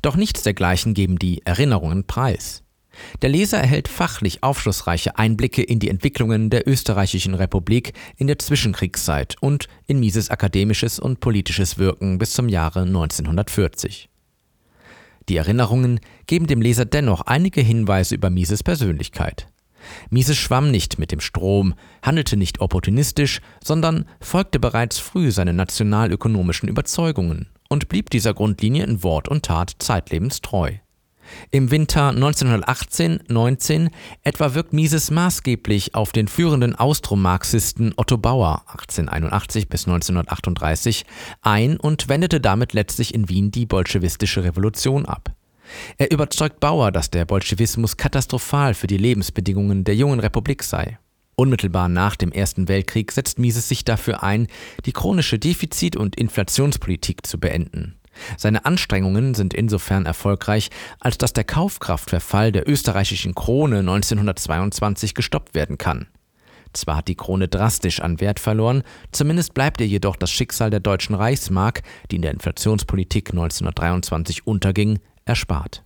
Doch 0.03 0.15
nichts 0.15 0.43
dergleichen 0.43 0.93
geben 0.93 1.17
die 1.17 1.41
Erinnerungen 1.43 2.05
preis. 2.05 2.63
Der 3.23 3.29
Leser 3.29 3.57
erhält 3.57 3.87
fachlich 3.87 4.43
aufschlussreiche 4.43 5.17
Einblicke 5.17 5.63
in 5.63 5.79
die 5.79 5.89
Entwicklungen 5.89 6.51
der 6.51 6.67
österreichischen 6.67 7.33
Republik 7.33 7.93
in 8.17 8.27
der 8.27 8.37
Zwischenkriegszeit 8.37 9.37
und 9.39 9.69
in 9.87 9.99
Mises 9.99 10.29
akademisches 10.29 10.99
und 10.99 11.19
politisches 11.19 11.79
Wirken 11.79 12.19
bis 12.19 12.33
zum 12.33 12.47
Jahre 12.47 12.81
1940. 12.81 14.09
Die 15.29 15.37
Erinnerungen 15.37 15.99
geben 16.27 16.45
dem 16.45 16.61
Leser 16.61 16.85
dennoch 16.85 17.21
einige 17.21 17.61
Hinweise 17.61 18.13
über 18.13 18.29
Mises 18.29 18.61
Persönlichkeit. 18.61 19.47
Mises 20.09 20.37
schwamm 20.37 20.71
nicht 20.71 20.99
mit 20.99 21.11
dem 21.11 21.19
Strom, 21.19 21.73
handelte 22.01 22.37
nicht 22.37 22.61
opportunistisch, 22.61 23.41
sondern 23.63 24.05
folgte 24.19 24.59
bereits 24.59 24.99
früh 24.99 25.31
seinen 25.31 25.55
nationalökonomischen 25.55 26.69
Überzeugungen 26.69 27.47
und 27.69 27.89
blieb 27.89 28.09
dieser 28.09 28.33
Grundlinie 28.33 28.83
in 28.83 29.03
Wort 29.03 29.27
und 29.27 29.43
Tat 29.45 29.75
zeitlebens 29.79 30.41
treu. 30.41 30.73
Im 31.51 31.71
Winter 31.71 32.09
1918-19 32.09 33.89
etwa 34.23 34.53
wirkt 34.53 34.73
Mises 34.73 35.11
maßgeblich 35.11 35.95
auf 35.95 36.11
den 36.11 36.27
führenden 36.27 36.75
Austromarxisten 36.75 37.93
Otto 37.95 38.17
Bauer 38.17 38.63
1881 38.67 39.69
bis 39.69 39.87
1938 39.87 41.05
ein 41.41 41.77
und 41.77 42.09
wendete 42.09 42.41
damit 42.41 42.73
letztlich 42.73 43.13
in 43.13 43.29
Wien 43.29 43.51
die 43.51 43.65
bolschewistische 43.65 44.43
Revolution 44.43 45.05
ab. 45.05 45.33
Er 45.97 46.11
überzeugt 46.11 46.59
Bauer, 46.59 46.91
dass 46.91 47.09
der 47.09 47.25
Bolschewismus 47.25 47.97
katastrophal 47.97 48.73
für 48.73 48.87
die 48.87 48.97
Lebensbedingungen 48.97 49.83
der 49.83 49.95
jungen 49.95 50.19
Republik 50.19 50.63
sei. 50.63 50.97
Unmittelbar 51.35 51.89
nach 51.89 52.15
dem 52.15 52.31
Ersten 52.31 52.67
Weltkrieg 52.67 53.11
setzt 53.11 53.39
Mises 53.39 53.67
sich 53.67 53.83
dafür 53.83 54.21
ein, 54.21 54.47
die 54.85 54.91
chronische 54.91 55.39
Defizit- 55.39 55.97
und 55.97 56.15
Inflationspolitik 56.15 57.25
zu 57.25 57.39
beenden. 57.39 57.95
Seine 58.37 58.65
Anstrengungen 58.65 59.33
sind 59.33 59.53
insofern 59.53 60.05
erfolgreich, 60.05 60.69
als 60.99 61.17
dass 61.17 61.33
der 61.33 61.43
Kaufkraftverfall 61.43 62.51
der 62.51 62.67
österreichischen 62.69 63.35
Krone 63.35 63.79
1922 63.79 65.15
gestoppt 65.15 65.55
werden 65.55 65.77
kann. 65.77 66.07
Zwar 66.73 66.97
hat 66.97 67.07
die 67.07 67.15
Krone 67.15 67.47
drastisch 67.47 68.01
an 68.01 68.21
Wert 68.21 68.39
verloren, 68.39 68.83
zumindest 69.11 69.53
bleibt 69.53 69.81
ihr 69.81 69.87
jedoch 69.87 70.15
das 70.15 70.31
Schicksal 70.31 70.69
der 70.69 70.79
deutschen 70.79 71.15
Reichsmark, 71.15 71.81
die 72.09 72.15
in 72.15 72.21
der 72.21 72.31
Inflationspolitik 72.31 73.31
1923 73.31 74.47
unterging, 74.47 74.99
erspart. 75.25 75.83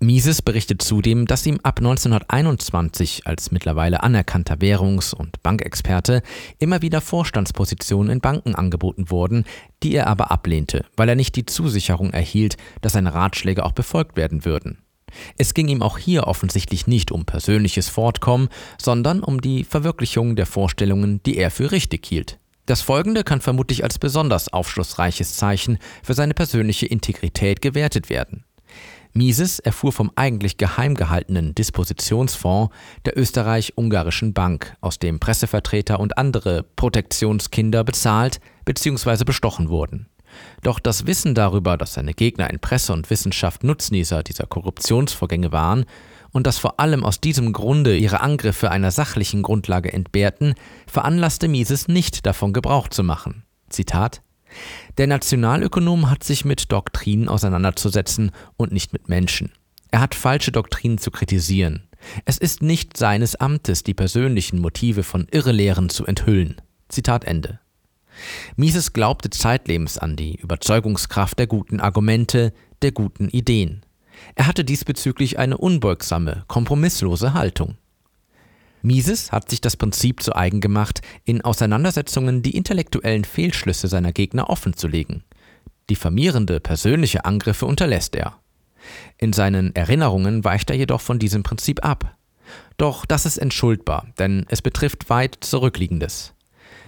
Mises 0.00 0.42
berichtet 0.42 0.82
zudem, 0.82 1.26
dass 1.26 1.46
ihm 1.46 1.60
ab 1.62 1.78
1921 1.78 3.26
als 3.26 3.52
mittlerweile 3.52 4.02
anerkannter 4.02 4.60
Währungs- 4.60 5.14
und 5.14 5.42
Bankexperte 5.42 6.22
immer 6.58 6.82
wieder 6.82 7.00
Vorstandspositionen 7.00 8.10
in 8.10 8.20
Banken 8.20 8.54
angeboten 8.54 9.10
wurden, 9.10 9.44
die 9.82 9.94
er 9.94 10.08
aber 10.08 10.30
ablehnte, 10.30 10.84
weil 10.96 11.08
er 11.08 11.14
nicht 11.14 11.36
die 11.36 11.46
Zusicherung 11.46 12.10
erhielt, 12.10 12.56
dass 12.80 12.92
seine 12.94 13.14
Ratschläge 13.14 13.64
auch 13.64 13.72
befolgt 13.72 14.16
werden 14.16 14.44
würden. 14.44 14.78
Es 15.38 15.54
ging 15.54 15.68
ihm 15.68 15.80
auch 15.80 15.96
hier 15.98 16.26
offensichtlich 16.26 16.88
nicht 16.88 17.12
um 17.12 17.24
persönliches 17.24 17.88
Fortkommen, 17.88 18.48
sondern 18.80 19.22
um 19.22 19.40
die 19.40 19.62
Verwirklichung 19.62 20.34
der 20.34 20.46
Vorstellungen, 20.46 21.22
die 21.22 21.36
er 21.36 21.52
für 21.52 21.70
richtig 21.70 22.04
hielt. 22.04 22.38
Das 22.66 22.80
Folgende 22.80 23.24
kann 23.24 23.42
vermutlich 23.42 23.84
als 23.84 23.98
besonders 23.98 24.52
aufschlussreiches 24.52 25.36
Zeichen 25.36 25.78
für 26.02 26.14
seine 26.14 26.32
persönliche 26.32 26.86
Integrität 26.86 27.60
gewertet 27.60 28.08
werden. 28.08 28.44
Mises 29.12 29.60
erfuhr 29.60 29.92
vom 29.92 30.10
eigentlich 30.16 30.56
geheim 30.56 30.94
gehaltenen 30.94 31.54
Dispositionsfonds 31.54 32.74
der 33.04 33.16
Österreich-Ungarischen 33.16 34.32
Bank, 34.32 34.76
aus 34.80 34.98
dem 34.98 35.20
Pressevertreter 35.20 36.00
und 36.00 36.18
andere 36.18 36.64
Protektionskinder 36.74 37.84
bezahlt 37.84 38.40
bzw. 38.64 39.24
bestochen 39.24 39.68
wurden. 39.68 40.08
Doch 40.62 40.80
das 40.80 41.06
Wissen 41.06 41.36
darüber, 41.36 41.76
dass 41.76 41.94
seine 41.94 42.12
Gegner 42.12 42.50
in 42.50 42.58
Presse 42.58 42.92
und 42.92 43.08
Wissenschaft 43.08 43.62
Nutznießer 43.62 44.24
dieser 44.24 44.46
Korruptionsvorgänge 44.46 45.52
waren 45.52 45.84
und 46.34 46.46
dass 46.46 46.58
vor 46.58 46.78
allem 46.80 47.04
aus 47.04 47.22
diesem 47.22 47.54
Grunde 47.54 47.96
ihre 47.96 48.20
Angriffe 48.20 48.70
einer 48.70 48.90
sachlichen 48.90 49.42
Grundlage 49.42 49.92
entbehrten, 49.92 50.54
veranlasste 50.86 51.48
Mises 51.48 51.88
nicht 51.88 52.26
davon 52.26 52.52
Gebrauch 52.52 52.88
zu 52.88 53.02
machen. 53.02 53.44
Zitat 53.70 54.20
der 54.98 55.06
Nationalökonom 55.06 56.10
hat 56.10 56.24
sich 56.24 56.44
mit 56.44 56.70
Doktrinen 56.70 57.28
auseinanderzusetzen 57.28 58.30
und 58.56 58.72
nicht 58.72 58.92
mit 58.92 59.08
Menschen. 59.08 59.52
Er 59.90 60.00
hat 60.00 60.14
falsche 60.14 60.52
Doktrinen 60.52 60.98
zu 60.98 61.10
kritisieren. 61.10 61.88
Es 62.24 62.38
ist 62.38 62.62
nicht 62.62 62.96
seines 62.96 63.36
Amtes, 63.36 63.82
die 63.82 63.94
persönlichen 63.94 64.60
Motive 64.60 65.02
von 65.02 65.26
Irrelehren 65.30 65.88
zu 65.88 66.04
enthüllen. 66.06 66.60
Zitat 66.88 67.24
Ende. 67.24 67.60
Mises 68.56 68.92
glaubte 68.92 69.30
zeitlebens 69.30 69.98
an 69.98 70.14
die 70.16 70.36
Überzeugungskraft 70.36 71.38
der 71.38 71.46
guten 71.46 71.80
Argumente, 71.80 72.52
der 72.82 72.92
guten 72.92 73.28
Ideen. 73.28 73.84
Er 74.34 74.46
hatte 74.46 74.64
diesbezüglich 74.64 75.38
eine 75.38 75.58
unbeugsame, 75.58 76.44
kompromisslose 76.48 77.34
Haltung. 77.34 77.76
Mises 78.82 79.32
hat 79.32 79.48
sich 79.48 79.60
das 79.62 79.76
Prinzip 79.76 80.22
zu 80.22 80.36
eigen 80.36 80.60
gemacht, 80.60 81.00
in 81.24 81.40
Auseinandersetzungen 81.40 82.42
die 82.42 82.56
intellektuellen 82.56 83.24
Fehlschlüsse 83.24 83.88
seiner 83.88 84.12
Gegner 84.12 84.50
offenzulegen. 84.50 85.24
Diffamierende 85.88 86.60
persönliche 86.60 87.24
Angriffe 87.24 87.64
unterlässt 87.64 88.14
er. 88.14 88.38
In 89.16 89.32
seinen 89.32 89.74
Erinnerungen 89.74 90.44
weicht 90.44 90.68
er 90.68 90.76
jedoch 90.76 91.00
von 91.00 91.18
diesem 91.18 91.42
Prinzip 91.42 91.82
ab. 91.82 92.14
Doch 92.76 93.06
das 93.06 93.24
ist 93.24 93.38
entschuldbar, 93.38 94.06
denn 94.18 94.44
es 94.48 94.60
betrifft 94.60 95.08
weit 95.08 95.38
Zurückliegendes. 95.40 96.33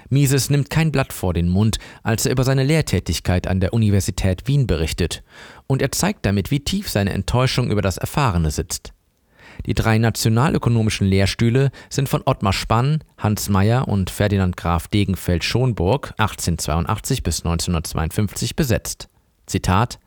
Mises 0.09 0.51
nimmt 0.51 0.71
kein 0.71 0.93
Blatt 0.93 1.13
vor 1.13 1.35
den 1.35 1.49
Mund, 1.49 1.79
als 2.03 2.27
er 2.27 2.33
über 2.33 2.45
seine 2.45 2.65
Lehrtätigkeit 2.65 3.47
an 3.47 3.61
der 3.61 3.73
Universität 3.73 4.47
Wien 4.47 4.67
berichtet, 4.67 5.23
und 5.67 5.83
er 5.83 5.93
zeigt 5.93 6.27
damit, 6.27 6.51
wie 6.51 6.61
tief 6.61 6.89
seine 6.89 7.13
Enttäuschung 7.13 7.71
über 7.71 7.83
das 7.83 7.99
Erfahrene 7.99 8.51
sitzt. 8.51 8.93
Die 9.65 9.75
drei 9.75 9.99
nationalökonomischen 9.99 11.07
Lehrstühle 11.07 11.71
sind 11.89 12.09
von 12.09 12.23
Ottmar 12.27 12.53
Spann, 12.53 13.03
Hans 13.17 13.49
Mayer 13.49 13.89
und 13.89 14.11
Ferdinand 14.11 14.57
Graf 14.57 14.89
Degenfeld-Schonburg 14.89 16.13
1882 16.19 17.23
bis 17.23 17.39
1952 17.39 18.55
besetzt. 18.55 19.09
Zitat 19.47 19.99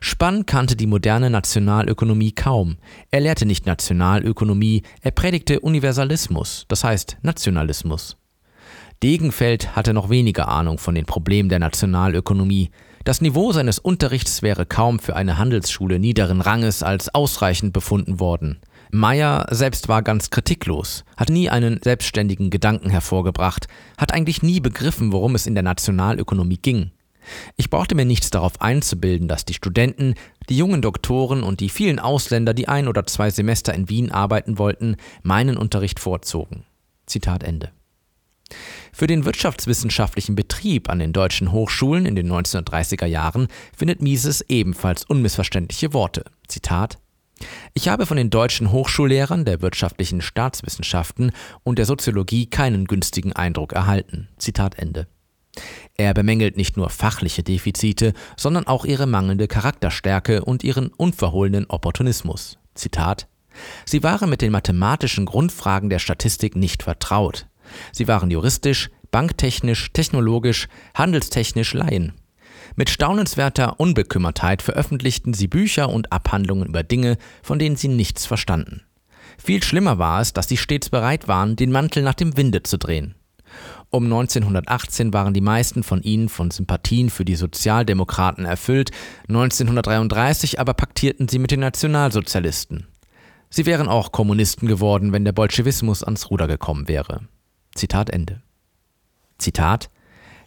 Spann 0.00 0.44
kannte 0.44 0.76
die 0.76 0.86
moderne 0.86 1.30
Nationalökonomie 1.30 2.32
kaum. 2.32 2.76
Er 3.10 3.20
lehrte 3.20 3.46
nicht 3.46 3.64
Nationalökonomie, 3.64 4.82
er 5.00 5.12
predigte 5.12 5.60
Universalismus, 5.60 6.66
das 6.68 6.84
heißt 6.84 7.16
Nationalismus. 7.22 8.18
Degenfeld 9.04 9.76
hatte 9.76 9.92
noch 9.92 10.08
weniger 10.08 10.48
Ahnung 10.48 10.78
von 10.78 10.94
den 10.94 11.04
Problemen 11.04 11.50
der 11.50 11.58
Nationalökonomie. 11.58 12.70
Das 13.04 13.20
Niveau 13.20 13.52
seines 13.52 13.78
Unterrichts 13.78 14.40
wäre 14.40 14.64
kaum 14.64 14.98
für 14.98 15.14
eine 15.14 15.36
Handelsschule 15.36 15.98
niederen 15.98 16.40
Ranges 16.40 16.82
als 16.82 17.14
ausreichend 17.14 17.74
befunden 17.74 18.18
worden. 18.18 18.60
Meyer 18.90 19.46
selbst 19.50 19.88
war 19.88 20.00
ganz 20.00 20.30
kritiklos, 20.30 21.04
hat 21.18 21.28
nie 21.28 21.50
einen 21.50 21.82
selbstständigen 21.84 22.48
Gedanken 22.48 22.88
hervorgebracht, 22.88 23.68
hat 23.98 24.14
eigentlich 24.14 24.42
nie 24.42 24.60
begriffen, 24.60 25.12
worum 25.12 25.34
es 25.34 25.46
in 25.46 25.52
der 25.52 25.64
Nationalökonomie 25.64 26.56
ging. 26.62 26.90
Ich 27.56 27.68
brauchte 27.68 27.94
mir 27.94 28.06
nichts 28.06 28.30
darauf 28.30 28.62
einzubilden, 28.62 29.28
dass 29.28 29.44
die 29.44 29.52
Studenten, 29.52 30.14
die 30.48 30.56
jungen 30.56 30.80
Doktoren 30.80 31.42
und 31.42 31.60
die 31.60 31.68
vielen 31.68 31.98
Ausländer, 31.98 32.54
die 32.54 32.68
ein 32.68 32.88
oder 32.88 33.04
zwei 33.04 33.28
Semester 33.28 33.74
in 33.74 33.90
Wien 33.90 34.10
arbeiten 34.10 34.56
wollten, 34.56 34.96
meinen 35.22 35.58
Unterricht 35.58 36.00
vorzogen. 36.00 36.64
Zitat 37.04 37.42
Ende. 37.42 37.70
Für 38.94 39.08
den 39.08 39.24
wirtschaftswissenschaftlichen 39.24 40.36
Betrieb 40.36 40.88
an 40.88 41.00
den 41.00 41.12
deutschen 41.12 41.50
Hochschulen 41.50 42.06
in 42.06 42.14
den 42.14 42.30
1930er 42.30 43.06
Jahren 43.06 43.48
findet 43.76 44.00
Mises 44.00 44.40
ebenfalls 44.48 45.04
unmissverständliche 45.04 45.92
Worte. 45.92 46.24
Zitat 46.46 46.98
ich 47.74 47.88
habe 47.88 48.06
von 48.06 48.16
den 48.16 48.30
deutschen 48.30 48.70
Hochschullehrern 48.70 49.44
der 49.44 49.60
wirtschaftlichen 49.60 50.20
Staatswissenschaften 50.20 51.32
und 51.64 51.78
der 51.80 51.84
Soziologie 51.84 52.46
keinen 52.46 52.86
günstigen 52.86 53.32
Eindruck 53.32 53.72
erhalten. 53.72 54.28
Zitat 54.38 54.78
Ende. 54.78 55.08
Er 55.96 56.14
bemängelt 56.14 56.56
nicht 56.56 56.76
nur 56.76 56.90
fachliche 56.90 57.42
Defizite, 57.42 58.12
sondern 58.36 58.68
auch 58.68 58.84
ihre 58.84 59.06
mangelnde 59.06 59.48
Charakterstärke 59.48 60.44
und 60.44 60.62
ihren 60.62 60.88
unverhohlenen 60.88 61.66
Opportunismus. 61.66 62.58
Zitat 62.74 63.26
Sie 63.84 64.04
waren 64.04 64.30
mit 64.30 64.40
den 64.40 64.52
mathematischen 64.52 65.26
Grundfragen 65.26 65.90
der 65.90 65.98
Statistik 65.98 66.56
nicht 66.56 66.84
vertraut. 66.84 67.46
Sie 67.92 68.08
waren 68.08 68.30
juristisch, 68.30 68.90
banktechnisch, 69.10 69.92
technologisch, 69.92 70.68
handelstechnisch 70.94 71.74
Laien. 71.74 72.12
Mit 72.76 72.90
staunenswerter 72.90 73.78
Unbekümmertheit 73.78 74.62
veröffentlichten 74.62 75.34
sie 75.34 75.46
Bücher 75.46 75.88
und 75.90 76.12
Abhandlungen 76.12 76.66
über 76.66 76.82
Dinge, 76.82 77.18
von 77.42 77.58
denen 77.58 77.76
sie 77.76 77.88
nichts 77.88 78.26
verstanden. 78.26 78.82
Viel 79.38 79.62
schlimmer 79.62 79.98
war 79.98 80.20
es, 80.20 80.32
dass 80.32 80.48
sie 80.48 80.56
stets 80.56 80.90
bereit 80.90 81.28
waren, 81.28 81.56
den 81.56 81.72
Mantel 81.72 82.02
nach 82.02 82.14
dem 82.14 82.36
Winde 82.36 82.62
zu 82.62 82.78
drehen. 82.78 83.14
Um 83.90 84.04
1918 84.04 85.12
waren 85.12 85.34
die 85.34 85.40
meisten 85.40 85.84
von 85.84 86.02
ihnen 86.02 86.28
von 86.28 86.50
Sympathien 86.50 87.10
für 87.10 87.24
die 87.24 87.36
Sozialdemokraten 87.36 88.44
erfüllt, 88.44 88.90
1933 89.28 90.58
aber 90.58 90.74
paktierten 90.74 91.28
sie 91.28 91.38
mit 91.38 91.52
den 91.52 91.60
Nationalsozialisten. 91.60 92.88
Sie 93.50 93.66
wären 93.66 93.88
auch 93.88 94.10
Kommunisten 94.10 94.66
geworden, 94.66 95.12
wenn 95.12 95.24
der 95.24 95.30
Bolschewismus 95.30 96.02
ans 96.02 96.30
Ruder 96.30 96.48
gekommen 96.48 96.88
wäre. 96.88 97.20
Zitat 97.74 98.10
Ende. 98.10 98.42
Zitat 99.38 99.90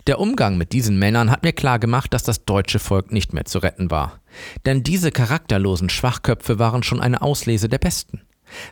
Der 0.07 0.19
Umgang 0.19 0.57
mit 0.57 0.71
diesen 0.73 0.97
Männern 0.97 1.29
hat 1.29 1.43
mir 1.43 1.53
klar 1.53 1.79
gemacht, 1.79 2.13
dass 2.13 2.23
das 2.23 2.45
deutsche 2.45 2.79
Volk 2.79 3.11
nicht 3.11 3.33
mehr 3.33 3.45
zu 3.45 3.59
retten 3.59 3.91
war. 3.91 4.21
Denn 4.65 4.83
diese 4.83 5.11
charakterlosen 5.11 5.89
Schwachköpfe 5.89 6.59
waren 6.59 6.83
schon 6.83 7.01
eine 7.01 7.21
Auslese 7.21 7.69
der 7.69 7.79
Besten. 7.79 8.21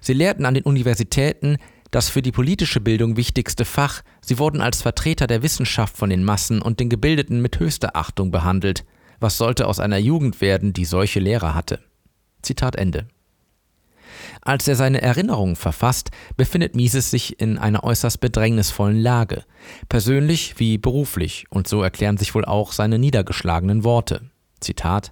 Sie 0.01 0.13
lehrten 0.13 0.45
an 0.45 0.53
den 0.53 0.63
Universitäten 0.63 1.57
das 1.95 2.09
für 2.09 2.21
die 2.21 2.33
politische 2.33 2.81
Bildung 2.81 3.15
wichtigste 3.15 3.63
Fach, 3.63 4.01
sie 4.19 4.37
wurden 4.37 4.59
als 4.59 4.81
Vertreter 4.81 5.27
der 5.27 5.43
Wissenschaft 5.43 5.95
von 5.95 6.09
den 6.09 6.25
Massen 6.25 6.61
und 6.61 6.81
den 6.81 6.89
Gebildeten 6.89 7.41
mit 7.41 7.59
höchster 7.59 7.95
Achtung 7.95 8.31
behandelt. 8.31 8.83
Was 9.21 9.37
sollte 9.37 9.65
aus 9.65 9.79
einer 9.79 9.97
Jugend 9.97 10.41
werden, 10.41 10.73
die 10.73 10.83
solche 10.83 11.21
Lehrer 11.21 11.55
hatte? 11.55 11.79
Zitat 12.41 12.75
Ende. 12.75 13.07
Als 14.45 14.67
er 14.67 14.75
seine 14.75 15.01
Erinnerungen 15.01 15.57
verfasst, 15.57 16.11
befindet 16.37 16.75
Mises 16.75 17.11
sich 17.11 17.41
in 17.41 17.57
einer 17.57 17.83
äußerst 17.83 18.21
bedrängnisvollen 18.21 18.99
Lage, 18.99 19.43
persönlich 19.89 20.59
wie 20.59 20.77
beruflich, 20.77 21.45
und 21.49 21.67
so 21.67 21.81
erklären 21.81 22.17
sich 22.17 22.33
wohl 22.35 22.45
auch 22.45 22.71
seine 22.71 22.99
niedergeschlagenen 22.99 23.83
Worte. 23.83 24.21
Zitat 24.61 25.11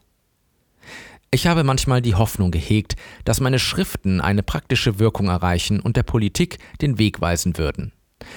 ich 1.33 1.47
habe 1.47 1.63
manchmal 1.63 1.99
die 2.03 2.13
Hoffnung 2.13 2.51
gehegt, 2.51 2.95
dass 3.25 3.39
meine 3.39 3.57
Schriften 3.57 4.21
eine 4.21 4.43
praktische 4.43 4.99
Wirkung 4.99 5.29
erreichen 5.29 5.79
und 5.79 5.97
der 5.97 6.03
Politik 6.03 6.59
den 6.79 6.99
Weg 6.99 7.21
weisen 7.21 7.57
würden. 7.57 7.91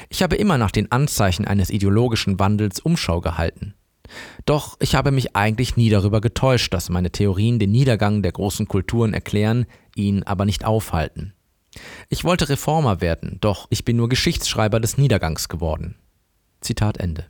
Ich 0.09 0.23
habe 0.23 0.37
immer 0.37 0.57
nach 0.57 0.71
den 0.71 0.91
Anzeichen 0.91 1.45
eines 1.47 1.69
ideologischen 1.69 2.39
Wandels 2.39 2.81
Umschau 2.81 3.21
gehalten. 3.21 3.75
Doch 4.45 4.77
ich 4.81 4.95
habe 4.95 5.11
mich 5.11 5.37
eigentlich 5.37 5.77
nie 5.77 5.91
darüber 5.91 6.21
getäuscht, 6.21 6.73
dass 6.73 6.89
meine 6.89 7.11
Theorien 7.11 7.59
den 7.59 7.73
Niedergang 7.73 8.23
der 8.23 8.33
großen 8.33 8.69
Kulturen 8.69 9.15
erklären, 9.15 9.67
ihn 9.95 10.23
aber 10.23 10.45
nicht 10.45 10.65
aufhalten. 10.65 11.35
Ich 12.09 12.25
wollte 12.25 12.49
Reformer 12.49 13.01
werden, 13.01 13.39
doch 13.41 13.67
ich 13.71 13.85
bin 13.85 13.97
nur 13.97 14.09
Geschichtsschreiber 14.09 14.81
des 14.81 14.99
Niedergangs 14.99 15.49
geworden. 15.49 15.97
Zitat 16.61 16.99
Ende. 16.99 17.27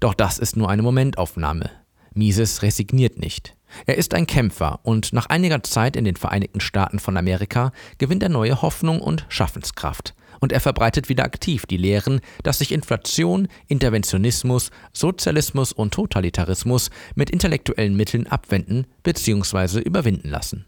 Doch 0.00 0.14
das 0.14 0.38
ist 0.38 0.56
nur 0.56 0.68
eine 0.68 0.82
Momentaufnahme. 0.82 1.70
Mises 2.12 2.62
resigniert 2.62 3.18
nicht. 3.18 3.54
Er 3.84 3.98
ist 3.98 4.14
ein 4.14 4.26
Kämpfer 4.26 4.80
und 4.82 5.12
nach 5.12 5.26
einiger 5.26 5.62
Zeit 5.62 5.96
in 5.96 6.04
den 6.04 6.16
Vereinigten 6.16 6.60
Staaten 6.60 6.98
von 6.98 7.16
Amerika 7.16 7.72
gewinnt 7.98 8.22
er 8.22 8.28
neue 8.28 8.62
Hoffnung 8.62 9.00
und 9.00 9.26
Schaffenskraft 9.28 10.14
und 10.40 10.52
er 10.52 10.60
verbreitet 10.60 11.08
wieder 11.08 11.24
aktiv 11.24 11.66
die 11.66 11.76
Lehren, 11.76 12.20
dass 12.42 12.58
sich 12.58 12.72
Inflation, 12.72 13.48
Interventionismus, 13.66 14.70
Sozialismus 14.92 15.72
und 15.72 15.94
Totalitarismus 15.94 16.90
mit 17.14 17.30
intellektuellen 17.30 17.96
Mitteln 17.96 18.26
abwenden 18.26 18.86
bzw. 19.02 19.80
überwinden 19.80 20.28
lassen. 20.28 20.66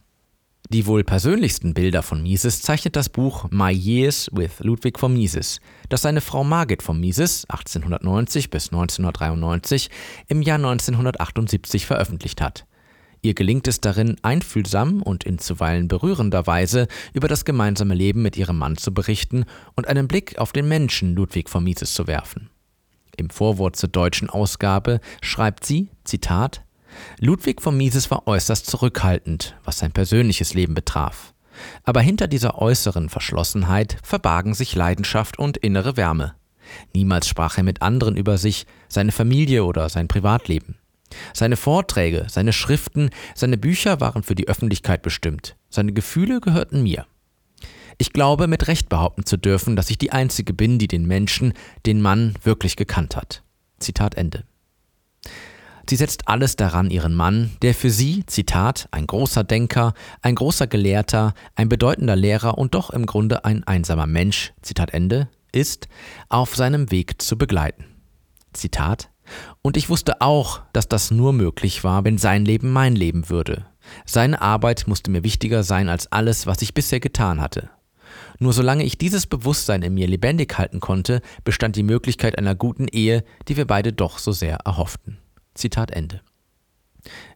Die 0.71 0.85
wohl 0.85 1.03
persönlichsten 1.03 1.73
Bilder 1.73 2.03
von 2.03 2.23
Mises 2.23 2.61
zeichnet 2.61 2.95
das 2.95 3.09
Buch 3.09 3.47
My 3.51 3.73
Years 3.73 4.29
with 4.35 4.59
Ludwig 4.59 4.99
von 4.99 5.15
Mises, 5.15 5.61
das 5.89 6.03
seine 6.03 6.21
Frau 6.21 6.45
Margit 6.45 6.83
von 6.83 7.01
Mises 7.01 7.47
1890 7.49 8.51
bis 8.51 8.69
1993 8.69 9.89
im 10.27 10.43
Jahr 10.43 10.59
1978 10.59 11.87
veröffentlicht 11.87 12.43
hat. 12.43 12.68
Ihr 13.23 13.35
gelingt 13.35 13.67
es 13.67 13.81
darin, 13.81 14.17
einfühlsam 14.23 15.03
und 15.03 15.25
in 15.25 15.39
zuweilen 15.39 15.89
berührender 15.89 16.47
Weise 16.47 16.87
über 17.13 17.29
das 17.29 17.45
gemeinsame 17.45 17.95
Leben 17.95 18.23
mit 18.23 18.37
ihrem 18.37 18.59
Mann 18.59 18.77
zu 18.77 18.95
berichten 18.95 19.45
und 19.75 19.89
einen 19.89 20.09
Blick 20.09 20.39
auf 20.39 20.53
den 20.53 20.69
Menschen 20.69 21.15
Ludwig 21.15 21.51
von 21.51 21.65
Mises 21.65 21.95
zu 21.95 22.07
werfen. 22.07 22.51
Im 23.17 23.31
Vorwort 23.31 23.75
zur 23.75 23.89
deutschen 23.89 24.31
Ausgabe 24.31 25.01
schreibt 25.21 25.65
sie, 25.65 25.91
Zitat, 26.05 26.63
Ludwig 27.19 27.61
von 27.61 27.77
Mises 27.77 28.11
war 28.11 28.27
äußerst 28.27 28.67
zurückhaltend, 28.67 29.57
was 29.65 29.79
sein 29.79 29.93
persönliches 29.93 30.55
Leben 30.55 30.75
betraf. 30.75 31.35
Aber 31.83 32.01
hinter 32.01 32.29
dieser 32.29 32.59
äußeren 32.59 33.09
Verschlossenheit 33.09 33.99
verbargen 34.05 34.55
sich 34.55 34.77
Leidenschaft 34.77 35.39
und 35.39 35.57
innere 35.57 35.97
Wärme. 35.97 36.35
Niemals 36.95 37.27
sprach 37.27 37.57
er 37.57 37.65
mit 37.65 37.83
anderen 37.83 38.17
über 38.17 38.39
sich, 38.39 38.67
seine 38.89 39.11
Familie 39.11 39.65
oder 39.65 39.89
sein 39.89 40.07
Privatleben. 40.07 40.77
Seine 41.33 41.57
Vorträge, 41.57 42.27
seine 42.29 42.53
Schriften, 42.53 43.11
seine 43.35 43.59
Bücher 43.59 44.01
waren 44.01 44.23
für 44.23 44.35
die 44.35 44.49
Öffentlichkeit 44.49 45.03
bestimmt. 45.03 45.57
Seine 45.71 45.93
Gefühle 45.93 46.41
gehörten 46.41 46.83
mir. 46.83 47.07
Ich 47.99 48.13
glaube, 48.13 48.47
mit 48.47 48.69
Recht 48.69 48.89
behaupten 48.89 49.27
zu 49.27 49.37
dürfen, 49.37 49.75
dass 49.75 49.91
ich 49.91 49.99
die 49.99 50.13
Einzige 50.13 50.53
bin, 50.53 50.79
die 50.79 50.87
den 50.87 51.07
Menschen, 51.07 51.53
den 51.85 52.01
Mann 52.01 52.35
wirklich 52.45 52.77
gekannt 52.77 53.17
hat. 53.17 53.43
Zitat 53.81 54.15
Ende. 54.15 54.45
Sie 55.89 55.97
setzt 55.97 56.29
alles 56.29 56.55
daran, 56.55 56.91
ihren 56.91 57.15
Mann, 57.15 57.53
der 57.63 57.75
für 57.75 57.89
sie, 57.89 58.25
Zitat, 58.27 58.89
ein 58.91 59.07
großer 59.07 59.43
Denker, 59.43 59.95
ein 60.21 60.35
großer 60.35 60.67
Gelehrter, 60.67 61.33
ein 61.55 61.71
bedeutender 61.71 62.15
Lehrer 62.15 62.59
und 62.59 62.75
doch 62.75 62.91
im 62.91 63.07
Grunde 63.07 63.47
ein 63.47 63.65
einsamer 63.65 64.07
Mensch, 64.07 64.53
Zitat 64.61 64.93
Ende, 64.93 65.29
ist, 65.51 65.89
auf 66.29 66.55
seinem 66.55 66.91
Weg 66.91 67.23
zu 67.23 67.39
begleiten. 67.39 67.87
Zitat 68.53 69.11
und 69.63 69.77
ich 69.77 69.89
wusste 69.89 70.21
auch, 70.21 70.63
dass 70.73 70.89
das 70.89 71.11
nur 71.11 71.33
möglich 71.33 71.85
war, 71.85 72.05
wenn 72.05 72.19
sein 72.19 72.45
Leben 72.45 72.73
mein 72.73 72.97
Leben 72.97 73.29
würde. 73.29 73.67
Seine 74.05 74.41
Arbeit 74.43 74.85
musste 74.87 75.11
mir 75.11 75.25
wichtiger 75.25 75.63
sein 75.63 75.89
als 75.89 76.11
alles, 76.13 76.47
was 76.47 76.63
ich 76.63 76.75
bisher 76.75 77.01
getan 77.01 77.41
hatte. 77.41 77.71
Nur 78.39 78.53
solange 78.53 78.85
ich 78.85 78.99
dieses 78.99 79.27
Bewusstsein 79.27 79.83
in 79.83 79.95
mir 79.95 80.07
lebendig 80.07 80.59
halten 80.59 80.81
konnte, 80.81 81.21
bestand 81.45 81.77
die 81.77 81.83
Möglichkeit 81.83 82.39
einer 82.39 82.55
guten 82.55 82.87
Ehe, 82.89 83.25
die 83.49 83.57
wir 83.57 83.67
beide 83.67 83.93
doch 83.93 84.19
so 84.19 84.33
sehr 84.33 84.59
erhofften. 84.65 85.19
Zitat 85.55 85.91
Ende. 85.91 86.21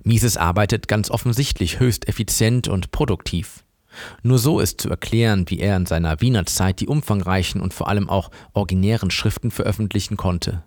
Mises 0.02 0.36
arbeitet 0.36 0.88
ganz 0.88 1.10
offensichtlich 1.10 1.80
höchst 1.80 2.08
effizient 2.08 2.68
und 2.68 2.90
produktiv. 2.92 3.64
Nur 4.22 4.38
so 4.38 4.60
ist 4.60 4.80
zu 4.80 4.88
erklären, 4.88 5.44
wie 5.48 5.60
er 5.60 5.76
in 5.76 5.86
seiner 5.86 6.20
Wiener 6.20 6.46
Zeit 6.46 6.80
die 6.80 6.88
umfangreichen 6.88 7.60
und 7.60 7.74
vor 7.74 7.88
allem 7.88 8.08
auch 8.08 8.30
originären 8.54 9.10
Schriften 9.10 9.50
veröffentlichen 9.50 10.16
konnte. 10.16 10.62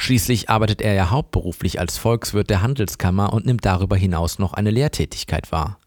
Schließlich 0.00 0.48
arbeitet 0.48 0.80
er 0.80 0.94
ja 0.94 1.10
hauptberuflich 1.10 1.78
als 1.78 1.98
Volkswirt 1.98 2.48
der 2.48 2.62
Handelskammer 2.62 3.34
und 3.34 3.44
nimmt 3.44 3.66
darüber 3.66 3.98
hinaus 3.98 4.38
noch 4.38 4.54
eine 4.54 4.70
Lehrtätigkeit 4.70 5.52
wahr. 5.52 5.78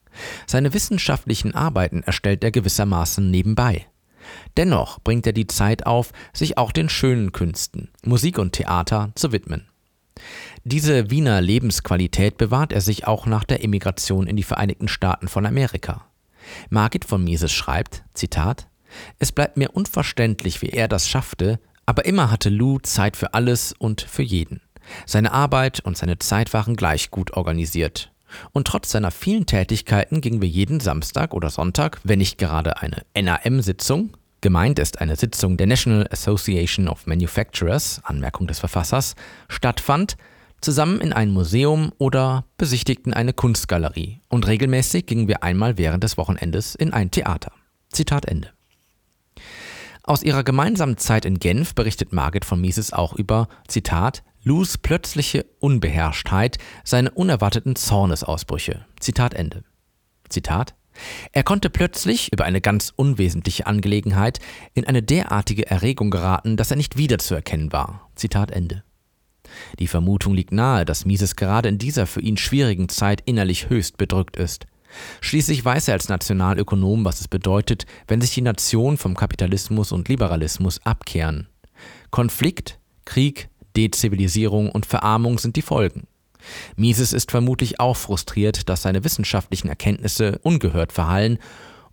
Seine 0.45 0.71
wissenschaftlichen 0.71 1.56
Arbeiten 1.56 2.04
erstellt 2.04 2.43
er 2.43 2.52
gewissermaßen 2.52 3.32
nebenbei. 3.32 3.88
Dennoch 4.56 4.99
bringt 4.99 5.26
er 5.26 5.34
die 5.34 5.47
Zeit 5.47 5.88
auf, 5.88 6.12
sich 6.32 6.60
auch 6.60 6.71
den 6.71 6.89
schönen 6.89 7.32
Künsten, 7.32 7.89
Musik 8.06 8.38
und 8.38 8.54
Theater 8.54 9.12
zu 9.15 9.32
widmen. 9.32 9.65
Diese 10.63 11.10
Wiener 11.10 11.41
Lebensqualität 11.41 12.38
bewahrt 12.38 12.71
er 12.71 12.82
sich 12.82 13.08
auch 13.08 13.26
nach 13.26 13.45
der 13.45 13.63
Emigration 13.63 14.28
in 14.28 14.36
die 14.36 14.43
Vereinigten 14.43 14.89
Staaten 14.89 15.28
von 15.28 15.47
Amerika. 15.47 16.06
Margit 16.69 17.04
von 17.04 17.23
Mises 17.23 17.52
schreibt, 17.52 18.04
Zitat, 18.13 18.67
es 19.17 19.32
bleibt 19.32 19.58
mir 19.58 19.71
unverständlich, 19.71 20.62
wie 20.62 20.69
er 20.69 20.88
das 20.88 21.10
schaffte, 21.10 21.60
aber 21.86 22.06
immer 22.06 22.32
hatte 22.32 22.50
Lou 22.50 22.80
Zeit 22.80 23.17
für 23.17 23.34
alles 23.34 23.74
und 23.78 24.02
für 24.02 24.24
jeden. 24.24 24.62
Seine 25.06 25.32
Arbeit 25.32 25.80
und 25.82 25.98
seine 25.98 26.19
Zeit 26.19 26.54
waren 26.54 26.76
gleich 26.76 27.12
gut 27.12 27.34
organisiert. 27.34 28.12
Und 28.52 28.67
trotz 28.67 28.89
seiner 28.89 29.12
vielen 29.12 29.46
Tätigkeiten 29.46 30.22
gingen 30.22 30.41
wir 30.41 30.50
jeden 30.50 30.80
Samstag 30.80 31.34
oder 31.34 31.50
Sonntag, 31.50 32.00
wenn 32.04 32.19
nicht 32.19 32.38
gerade 32.38 32.82
eine 32.82 33.04
NAM-Sitzung, 33.15 34.17
gemeint 34.41 34.80
ist 34.80 35.00
eine 35.00 35.15
Sitzung 35.15 35.58
der 35.58 35.67
National 35.67 36.08
Association 36.12 36.88
of 36.88 37.06
Manufacturers, 37.06 38.02
Anmerkung 38.04 38.48
des 38.48 38.60
Verfassers, 38.60 39.15
stattfand, 39.50 40.17
zusammen 40.62 41.02
in 41.02 41.13
ein 41.13 41.32
Museum 41.32 41.91
oder 41.98 42.46
besichtigten 42.58 43.13
eine 43.13 43.34
Kunstgalerie. 43.34 44.22
Und 44.30 44.48
regelmäßig 44.48 45.06
gingen 45.06 45.28
wir 45.28 45.43
einmal 45.43 45.78
während 45.78 46.04
des 46.04 46.17
Wochenendes 46.17 46.76
in 46.76 46.93
ein 46.93 47.12
Theater. 47.12 47.52
Zitat 47.91 48.26
Ende. 48.26 48.53
Aus 50.04 50.22
ihrer 50.22 50.44
gemeinsamen 50.44 50.98
Zeit 50.98 51.26
in 51.26 51.39
Genf 51.39 51.76
berichtet 51.76 52.12
Margit 52.12 52.46
von 52.46 52.60
Mises 52.60 52.92
auch 52.92 53.13
über, 53.13 53.48
Zitat, 53.68 54.24
Lus 54.44 54.78
plötzliche 54.78 55.46
Unbeherrschtheit, 55.60 56.58
seine 56.84 57.12
unerwarteten 57.12 57.78
Zornesausbrüche. 57.78 58.86
Zitat 59.00 59.34
Ende. 59.34 59.63
Zitat 60.28 60.76
er 61.32 61.44
konnte 61.44 61.70
plötzlich 61.70 62.32
über 62.32 62.46
eine 62.46 62.62
ganz 62.62 62.94
unwesentliche 62.96 63.66
Angelegenheit 63.68 64.39
in 64.74 64.86
eine 64.86 65.02
derartige 65.02 65.70
Erregung 65.70 66.12
geraten, 66.12 66.58
dass 66.58 66.72
er 66.72 66.78
nicht 66.78 66.98
wiederzuerkennen 66.98 67.72
war. 67.72 68.10
Zitat 68.16 68.52
Ende. 68.52 68.84
Die 69.80 69.88
Vermutung 69.88 70.34
liegt 70.34 70.52
nahe, 70.52 70.86
dass 70.86 71.06
Mises 71.06 71.36
gerade 71.36 71.70
in 71.70 71.78
dieser 71.78 72.08
für 72.08 72.22
ihn 72.22 72.38
schwierigen 72.38 72.89
Zeit 72.89 73.22
innerlich 73.26 73.70
höchst 73.70 73.98
bedrückt 73.98 74.38
ist. 74.38 74.66
Schließlich 75.21 75.63
weiß 75.63 75.88
er 75.88 75.95
als 75.95 76.10
Nationalökonom, 76.10 77.06
was 77.06 77.21
es 77.21 77.27
bedeutet, 77.27 77.86
wenn 78.08 78.21
sich 78.21 78.34
die 78.34 78.41
Nationen 78.41 78.97
vom 78.97 79.15
Kapitalismus 79.15 79.91
und 79.91 80.10
Liberalismus 80.10 80.79
abkehren. 80.86 81.47
Konflikt, 82.12 82.79
Krieg, 83.06 83.49
Dezivilisierung 83.75 84.69
und 84.69 84.86
Verarmung 84.86 85.39
sind 85.39 85.56
die 85.56 85.62
Folgen. 85.62 86.08
Mises 86.75 87.13
ist 87.13 87.32
vermutlich 87.32 87.79
auch 87.79 87.97
frustriert, 87.97 88.69
dass 88.69 88.82
seine 88.82 89.03
wissenschaftlichen 89.03 89.69
Erkenntnisse 89.69 90.39
ungehört 90.43 90.91
verhallen 90.91 91.39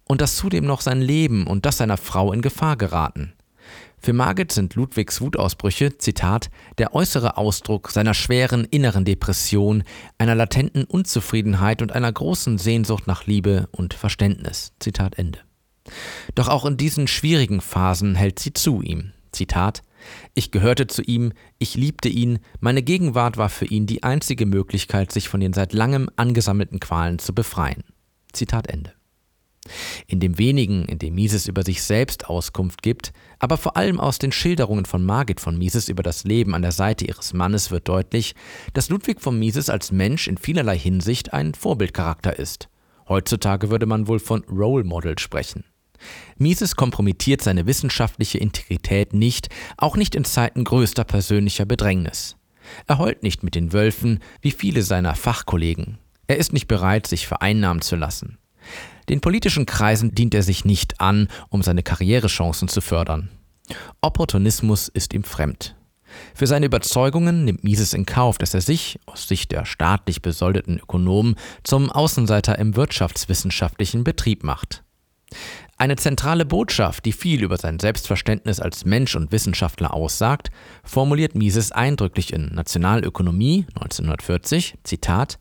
und 0.05 0.21
dass 0.21 0.37
zudem 0.37 0.67
noch 0.67 0.81
sein 0.81 1.01
Leben 1.01 1.47
und 1.47 1.67
das 1.67 1.79
seiner 1.79 1.97
Frau 1.97 2.33
in 2.33 2.43
Gefahr 2.43 2.77
geraten. 2.77 3.33
Für 4.03 4.15
Margit 4.15 4.51
sind 4.51 4.75
Ludwigs 4.77 5.21
Wutausbrüche, 5.21 5.99
Zitat, 5.99 6.51
der 6.79 6.95
äußere 6.95 7.37
Ausdruck 7.37 7.91
seiner 7.91 8.15
schweren 8.15 8.65
inneren 8.65 9.05
Depression, 9.05 9.85
einer 10.17 10.35
latenten 10.35 10.85
Unzufriedenheit 10.85 11.83
und 11.83 11.93
einer 11.93 12.11
großen 12.11 12.57
Sehnsucht 12.57 13.07
nach 13.07 13.27
Liebe 13.27 13.69
und 13.73 13.93
Verständnis. 13.93 14.73
Zitat 14.81 15.19
Ende. 15.19 15.41
Doch 16.35 16.49
auch 16.49 16.65
in 16.65 16.79
diesen 16.79 17.09
schwierigen 17.09 17.61
Phasen 17.61 18.15
hält 18.15 18.39
sie 18.39 18.55
zu 18.55 18.81
ihm. 18.81 19.13
Zitat, 19.33 19.83
ich 20.35 20.51
gehörte 20.51 20.87
zu 20.87 21.03
ihm, 21.03 21.33
ich 21.59 21.75
liebte 21.75 22.09
ihn, 22.09 22.39
meine 22.59 22.83
Gegenwart 22.83 23.37
war 23.37 23.51
für 23.51 23.67
ihn 23.67 23.87
die 23.87 24.03
einzige 24.03 24.47
Möglichkeit, 24.47 25.13
sich 25.13 25.29
von 25.29 25.41
den 25.41 25.53
seit 25.53 25.75
langem 25.75 26.09
angesammelten 26.17 26.81
Qualen 26.81 27.19
zu 27.19 27.35
befreien. 27.35 27.85
Zitat 28.33 28.69
Ende. 28.69 28.95
In 30.07 30.21
dem 30.21 30.39
wenigen, 30.39 30.87
in 30.87 30.99
dem 30.99 31.15
Mises 31.15 31.47
über 31.47 31.63
sich 31.63 31.83
selbst 31.83 32.29
Auskunft 32.29 32.83
gibt, 32.83 33.13
aber 33.39 33.59
vor 33.59 33.77
allem 33.77 34.01
aus 34.01 34.19
den 34.19 34.33
Schilderungen 34.33 34.87
von 34.87 35.05
Margit 35.05 35.41
von 35.41 35.59
Mises 35.59 35.89
über 35.89 36.03
das 36.03 36.25
Leben 36.25 36.55
an 36.55 36.63
der 36.63 36.73
Seite 36.73 37.05
ihres 37.05 37.35
Mannes 37.35 37.71
wird 37.71 37.89
deutlich, 37.89 38.35
dass 38.73 38.89
Ludwig 38.89 39.21
von 39.21 39.39
Mises 39.39 39.69
als 39.69 39.93
Mensch 39.93 40.29
in 40.29 40.39
vielerlei 40.39 40.79
Hinsicht 40.79 41.33
ein 41.33 41.55
Vorbildcharakter 41.55 42.39
ist. 42.39 42.69
Heutzutage 43.09 43.71
würde 43.71 43.87
man 43.87 44.09
wohl 44.09 44.19
von 44.19 44.45
Role 44.45 44.85
Model 44.85 45.19
sprechen. 45.19 45.65
Mises 46.39 46.77
kompromittiert 46.77 47.43
seine 47.43 47.67
wissenschaftliche 47.67 48.39
Integrität 48.39 49.13
nicht, 49.13 49.49
auch 49.77 49.97
nicht 49.97 50.15
in 50.15 50.25
Zeiten 50.25 50.65
größter 50.65 51.05
persönlicher 51.05 51.67
Bedrängnis. 51.67 52.37
Er 52.87 52.99
heult 52.99 53.23
nicht 53.23 53.43
mit 53.43 53.55
den 53.55 53.73
Wölfen, 53.73 54.21
wie 54.41 54.53
viele 54.53 54.83
seiner 54.83 55.15
Fachkollegen. 55.15 55.99
Er 56.27 56.39
ist 56.39 56.53
nicht 56.53 56.69
bereit, 56.69 57.07
sich 57.07 57.27
vereinnahmen 57.27 57.83
zu 57.83 57.97
lassen. 57.97 58.39
Den 59.11 59.21
politischen 59.21 59.67
Kreisen 59.67 60.15
dient 60.15 60.35
er 60.35 60.45
sich 60.45 60.65
nicht 60.65 61.01
an, 61.01 61.27
um 61.49 61.63
seine 61.63 61.83
Karrierechancen 61.83 62.69
zu 62.69 62.81
fördern. 62.81 63.29
Opportunismus 64.01 64.87
ist 64.87 65.13
ihm 65.13 65.25
fremd. 65.25 65.75
Für 66.33 66.47
seine 66.47 66.67
Überzeugungen 66.67 67.45
nimmt 67.45 67.65
Mises 67.65 67.93
in 67.93 68.07
Kauf, 68.07 68.39
dass 68.39 68.55
er 68.55 68.61
sich, 68.61 69.01
aus 69.07 69.27
Sicht 69.27 69.51
der 69.51 69.65
staatlich 69.65 70.23
besoldeten 70.23 70.79
Ökonomen, 70.79 71.35
zum 71.65 71.91
Außenseiter 71.91 72.57
im 72.59 72.77
wirtschaftswissenschaftlichen 72.77 74.05
Betrieb 74.05 74.45
macht. 74.45 74.85
Eine 75.77 75.97
zentrale 75.97 76.45
Botschaft, 76.45 77.05
die 77.05 77.13
viel 77.13 77.43
über 77.43 77.57
sein 77.57 77.81
Selbstverständnis 77.81 78.61
als 78.61 78.85
Mensch 78.85 79.17
und 79.17 79.33
Wissenschaftler 79.33 79.93
aussagt, 79.93 80.53
formuliert 80.85 81.35
Mises 81.35 81.73
eindrücklich 81.73 82.33
in 82.33 82.55
Nationalökonomie 82.55 83.67
1940, 83.75 84.75
Zitat, 84.85 85.41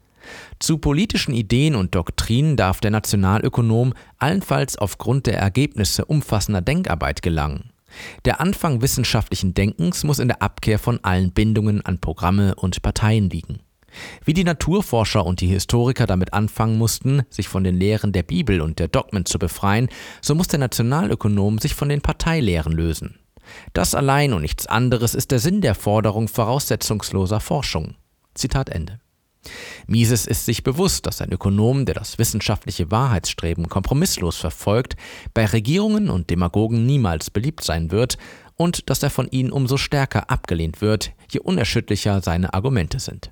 zu 0.59 0.77
politischen 0.77 1.33
Ideen 1.33 1.75
und 1.75 1.95
Doktrinen 1.95 2.55
darf 2.55 2.79
der 2.79 2.91
Nationalökonom 2.91 3.93
allenfalls 4.17 4.77
aufgrund 4.77 5.27
der 5.27 5.37
Ergebnisse 5.37 6.05
umfassender 6.05 6.61
Denkarbeit 6.61 7.21
gelangen. 7.21 7.71
Der 8.25 8.39
Anfang 8.39 8.81
wissenschaftlichen 8.81 9.53
Denkens 9.53 10.03
muss 10.03 10.19
in 10.19 10.27
der 10.27 10.41
Abkehr 10.41 10.79
von 10.79 10.99
allen 11.03 11.31
Bindungen 11.31 11.83
an 11.85 11.99
Programme 11.99 12.55
und 12.55 12.81
Parteien 12.81 13.29
liegen. 13.29 13.59
Wie 14.23 14.33
die 14.33 14.43
Naturforscher 14.43 15.25
und 15.25 15.41
die 15.41 15.47
Historiker 15.47 16.05
damit 16.05 16.33
anfangen 16.33 16.77
mussten, 16.77 17.23
sich 17.29 17.47
von 17.47 17.63
den 17.63 17.75
Lehren 17.75 18.11
der 18.11 18.23
Bibel 18.23 18.61
und 18.61 18.77
der 18.77 18.87
Dogmen 18.87 19.25
zu 19.25 19.39
befreien, 19.39 19.89
so 20.21 20.35
muss 20.35 20.47
der 20.47 20.59
Nationalökonom 20.59 21.57
sich 21.57 21.73
von 21.73 21.89
den 21.89 22.01
Parteilehren 22.01 22.73
lösen. 22.73 23.17
Das 23.73 23.95
allein 23.95 24.33
und 24.33 24.43
nichts 24.43 24.67
anderes 24.67 25.15
ist 25.15 25.31
der 25.31 25.39
Sinn 25.39 25.61
der 25.61 25.73
Forderung 25.73 26.27
voraussetzungsloser 26.27 27.39
Forschung. 27.39 27.95
Zitat 28.35 28.69
Ende. 28.69 28.99
Mises 29.87 30.27
ist 30.27 30.45
sich 30.45 30.63
bewusst, 30.63 31.05
dass 31.05 31.21
ein 31.21 31.31
Ökonom, 31.31 31.85
der 31.85 31.95
das 31.95 32.17
wissenschaftliche 32.17 32.91
Wahrheitsstreben 32.91 33.69
kompromisslos 33.69 34.37
verfolgt, 34.37 34.95
bei 35.33 35.45
Regierungen 35.45 36.09
und 36.09 36.29
Demagogen 36.29 36.85
niemals 36.85 37.29
beliebt 37.29 37.63
sein 37.63 37.91
wird 37.91 38.17
und 38.55 38.89
dass 38.89 39.01
er 39.01 39.09
von 39.09 39.29
ihnen 39.29 39.51
umso 39.51 39.77
stärker 39.77 40.29
abgelehnt 40.29 40.81
wird, 40.81 41.13
je 41.31 41.39
unerschütterlicher 41.39 42.21
seine 42.21 42.53
Argumente 42.53 42.99
sind. 42.99 43.31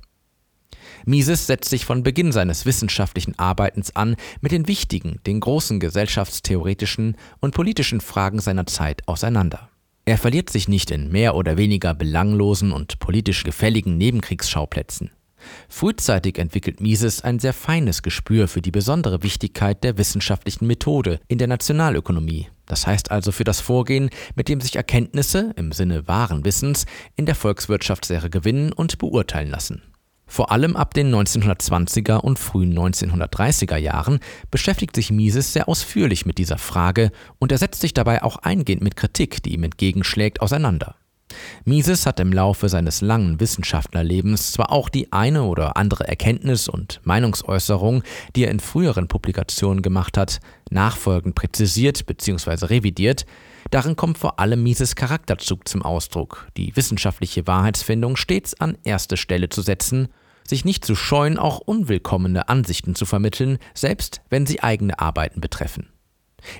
Mises 1.05 1.47
setzt 1.47 1.69
sich 1.69 1.85
von 1.85 2.03
Beginn 2.03 2.31
seines 2.31 2.65
wissenschaftlichen 2.65 3.37
Arbeitens 3.37 3.95
an 3.95 4.15
mit 4.41 4.51
den 4.51 4.67
wichtigen, 4.67 5.19
den 5.25 5.39
großen 5.39 5.79
gesellschaftstheoretischen 5.79 7.17
und 7.39 7.53
politischen 7.53 8.01
Fragen 8.01 8.39
seiner 8.39 8.65
Zeit 8.65 9.07
auseinander. 9.07 9.69
Er 10.05 10.17
verliert 10.17 10.49
sich 10.49 10.67
nicht 10.69 10.89
in 10.91 11.11
mehr 11.11 11.35
oder 11.35 11.57
weniger 11.57 11.93
belanglosen 11.93 12.71
und 12.71 12.99
politisch 12.99 13.43
gefälligen 13.43 13.97
Nebenkriegsschauplätzen. 13.97 15.11
Frühzeitig 15.69 16.37
entwickelt 16.39 16.81
Mises 16.81 17.21
ein 17.21 17.39
sehr 17.39 17.53
feines 17.53 18.01
Gespür 18.01 18.47
für 18.47 18.61
die 18.61 18.71
besondere 18.71 19.23
Wichtigkeit 19.23 19.83
der 19.83 19.97
wissenschaftlichen 19.97 20.67
Methode 20.67 21.19
in 21.27 21.37
der 21.37 21.47
Nationalökonomie, 21.47 22.47
das 22.65 22.87
heißt 22.87 23.11
also 23.11 23.31
für 23.31 23.43
das 23.43 23.59
Vorgehen, 23.59 24.09
mit 24.35 24.49
dem 24.49 24.61
sich 24.61 24.75
Erkenntnisse 24.75 25.53
im 25.55 25.71
Sinne 25.71 26.07
wahren 26.07 26.45
Wissens 26.45 26.85
in 27.15 27.25
der 27.25 27.35
Volkswirtschaftslehre 27.35 28.29
gewinnen 28.29 28.71
und 28.71 28.97
beurteilen 28.97 29.49
lassen. 29.49 29.81
Vor 30.29 30.51
allem 30.51 30.75
ab 30.75 30.93
den 30.93 31.13
1920er 31.13 32.17
und 32.17 32.37
frühen 32.37 32.77
1930er 32.77 33.77
Jahren 33.77 34.19
beschäftigt 34.51 34.93
sich 34.93 35.09
Mises 35.09 35.53
sehr 35.53 35.69
ausführlich 35.69 36.25
mit 36.25 36.37
dieser 36.37 36.57
Frage 36.57 37.11
und 37.39 37.53
er 37.53 37.57
setzt 37.57 37.79
sich 37.79 37.93
dabei 37.93 38.23
auch 38.23 38.35
eingehend 38.37 38.83
mit 38.83 38.97
Kritik, 38.97 39.41
die 39.41 39.53
ihm 39.53 39.63
entgegenschlägt, 39.63 40.41
auseinander. 40.41 40.95
Mises 41.65 42.05
hat 42.05 42.19
im 42.19 42.31
Laufe 42.31 42.69
seines 42.69 43.01
langen 43.01 43.39
Wissenschaftlerlebens 43.39 44.51
zwar 44.51 44.71
auch 44.71 44.89
die 44.89 45.11
eine 45.11 45.43
oder 45.43 45.77
andere 45.77 46.07
Erkenntnis 46.07 46.67
und 46.67 47.01
Meinungsäußerung, 47.03 48.03
die 48.35 48.45
er 48.45 48.51
in 48.51 48.59
früheren 48.59 49.07
Publikationen 49.07 49.81
gemacht 49.81 50.17
hat, 50.17 50.39
nachfolgend 50.69 51.35
präzisiert 51.35 52.05
bzw. 52.05 52.65
revidiert, 52.65 53.25
darin 53.71 53.95
kommt 53.95 54.17
vor 54.17 54.39
allem 54.39 54.63
Mises 54.63 54.95
Charakterzug 54.95 55.67
zum 55.67 55.81
Ausdruck, 55.81 56.47
die 56.57 56.75
wissenschaftliche 56.75 57.47
Wahrheitsfindung 57.47 58.15
stets 58.15 58.59
an 58.59 58.77
erste 58.83 59.17
Stelle 59.17 59.49
zu 59.49 59.61
setzen, 59.61 60.09
sich 60.47 60.65
nicht 60.65 60.85
zu 60.85 60.95
scheuen, 60.95 61.37
auch 61.37 61.59
unwillkommene 61.59 62.47
Ansichten 62.49 62.95
zu 62.95 63.05
vermitteln, 63.05 63.57
selbst 63.73 64.21
wenn 64.29 64.45
sie 64.45 64.63
eigene 64.63 64.99
Arbeiten 64.99 65.41
betreffen. 65.41 65.89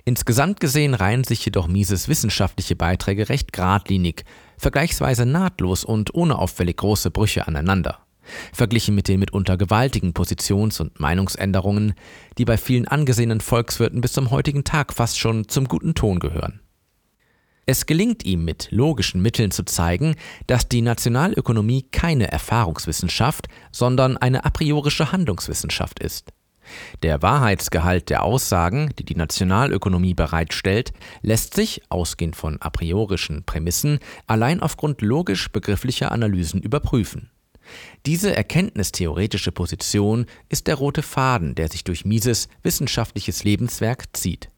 Insgesamt 0.06 0.60
gesehen 0.60 0.94
reihen 0.94 1.24
sich 1.24 1.44
jedoch 1.46 1.68
Mises 1.68 2.08
wissenschaftliche 2.08 2.76
Beiträge 2.76 3.30
recht 3.30 3.54
geradlinig, 3.54 4.26
vergleichsweise 4.58 5.26
nahtlos 5.26 5.84
und 5.84 6.13
ohne 6.13 6.38
auffällig 6.38 6.78
große 6.78 7.12
Brüche 7.12 7.48
aneinander. 7.48 8.00
Verglichen 8.54 8.96
mit 8.96 9.08
den 9.08 9.20
mitunter 9.20 9.58
gewaltigen 9.58 10.13
Positions- 10.13 10.82
und 10.82 11.00
Meinungsänderungen, 11.00 11.93
die 12.38 12.46
bei 12.46 12.58
vielen 12.58 12.88
angesehenen 12.88 13.41
Volkswirten 13.41 14.02
bis 14.02 14.13
zum 14.13 14.32
heutigen 14.32 14.63
Tag 14.63 14.93
fast 14.93 15.20
schon 15.20 15.48
zum 15.48 15.67
guten 15.67 15.96
Ton 15.96 16.20
gehören. 16.20 16.60
Es 17.70 17.86
gelingt 17.86 18.26
ihm 18.26 18.46
mit 18.46 18.70
logischen 18.72 19.22
Mitteln 19.22 19.52
zu 19.52 19.63
zeigen, 19.63 20.15
dass 20.48 20.70
die 20.70 20.82
Nationalökonomie 20.82 21.84
keine 21.91 22.32
Erfahrungswissenschaft, 22.32 23.50
sondern 23.74 24.15
eine 24.15 24.46
a 24.46 24.50
priorische 24.50 25.12
Handlungswissenschaft 25.12 26.00
ist. 26.00 26.32
Der 27.03 27.21
Wahrheitsgehalt 27.21 28.10
der 28.10 28.23
Aussagen, 28.23 28.91
die 28.99 29.06
die 29.06 29.15
Nationalökonomie 29.15 30.13
bereitstellt, 30.13 30.93
lässt 31.21 31.53
sich, 31.53 31.82
ausgehend 31.89 32.36
von 32.36 32.62
a 32.62 32.69
priorischen 32.69 33.43
Prämissen, 33.43 33.99
allein 34.25 34.62
aufgrund 34.62 35.01
logisch-begrifflicher 35.01 36.12
Analysen 36.12 36.62
überprüfen. 36.62 37.30
Diese 38.06 38.36
erkenntnistheoretische 38.36 39.51
Position 39.51 40.26
ist 40.49 40.68
der 40.68 40.76
rote 40.76 41.01
Faden, 41.01 41.55
der 41.55 41.68
sich 41.68 41.84
durch 41.84 42.05
Mises 42.05 42.47
wissenschaftliches 42.63 43.43
Lebenswerk 43.43 44.05
zieht. 44.15 44.49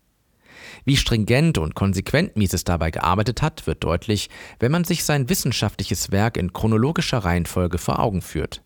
Wie 0.85 0.97
stringent 0.97 1.57
und 1.57 1.75
konsequent 1.75 2.35
Mises 2.35 2.63
dabei 2.63 2.91
gearbeitet 2.91 3.41
hat, 3.41 3.65
wird 3.67 3.83
deutlich, 3.83 4.29
wenn 4.59 4.71
man 4.71 4.83
sich 4.83 5.03
sein 5.03 5.29
wissenschaftliches 5.29 6.11
Werk 6.11 6.37
in 6.37 6.53
chronologischer 6.53 7.19
Reihenfolge 7.19 7.77
vor 7.77 7.99
Augen 7.99 8.21
führt. 8.21 8.61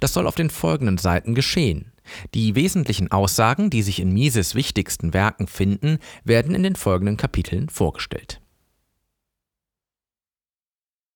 Das 0.00 0.12
soll 0.12 0.26
auf 0.26 0.34
den 0.34 0.50
folgenden 0.50 0.98
Seiten 0.98 1.34
geschehen. 1.34 1.91
Die 2.34 2.54
wesentlichen 2.54 3.10
Aussagen, 3.10 3.70
die 3.70 3.82
sich 3.82 4.00
in 4.00 4.12
Mises 4.12 4.54
wichtigsten 4.54 5.14
Werken 5.14 5.46
finden, 5.46 5.98
werden 6.24 6.54
in 6.54 6.62
den 6.62 6.76
folgenden 6.76 7.16
Kapiteln 7.16 7.68
vorgestellt 7.68 8.41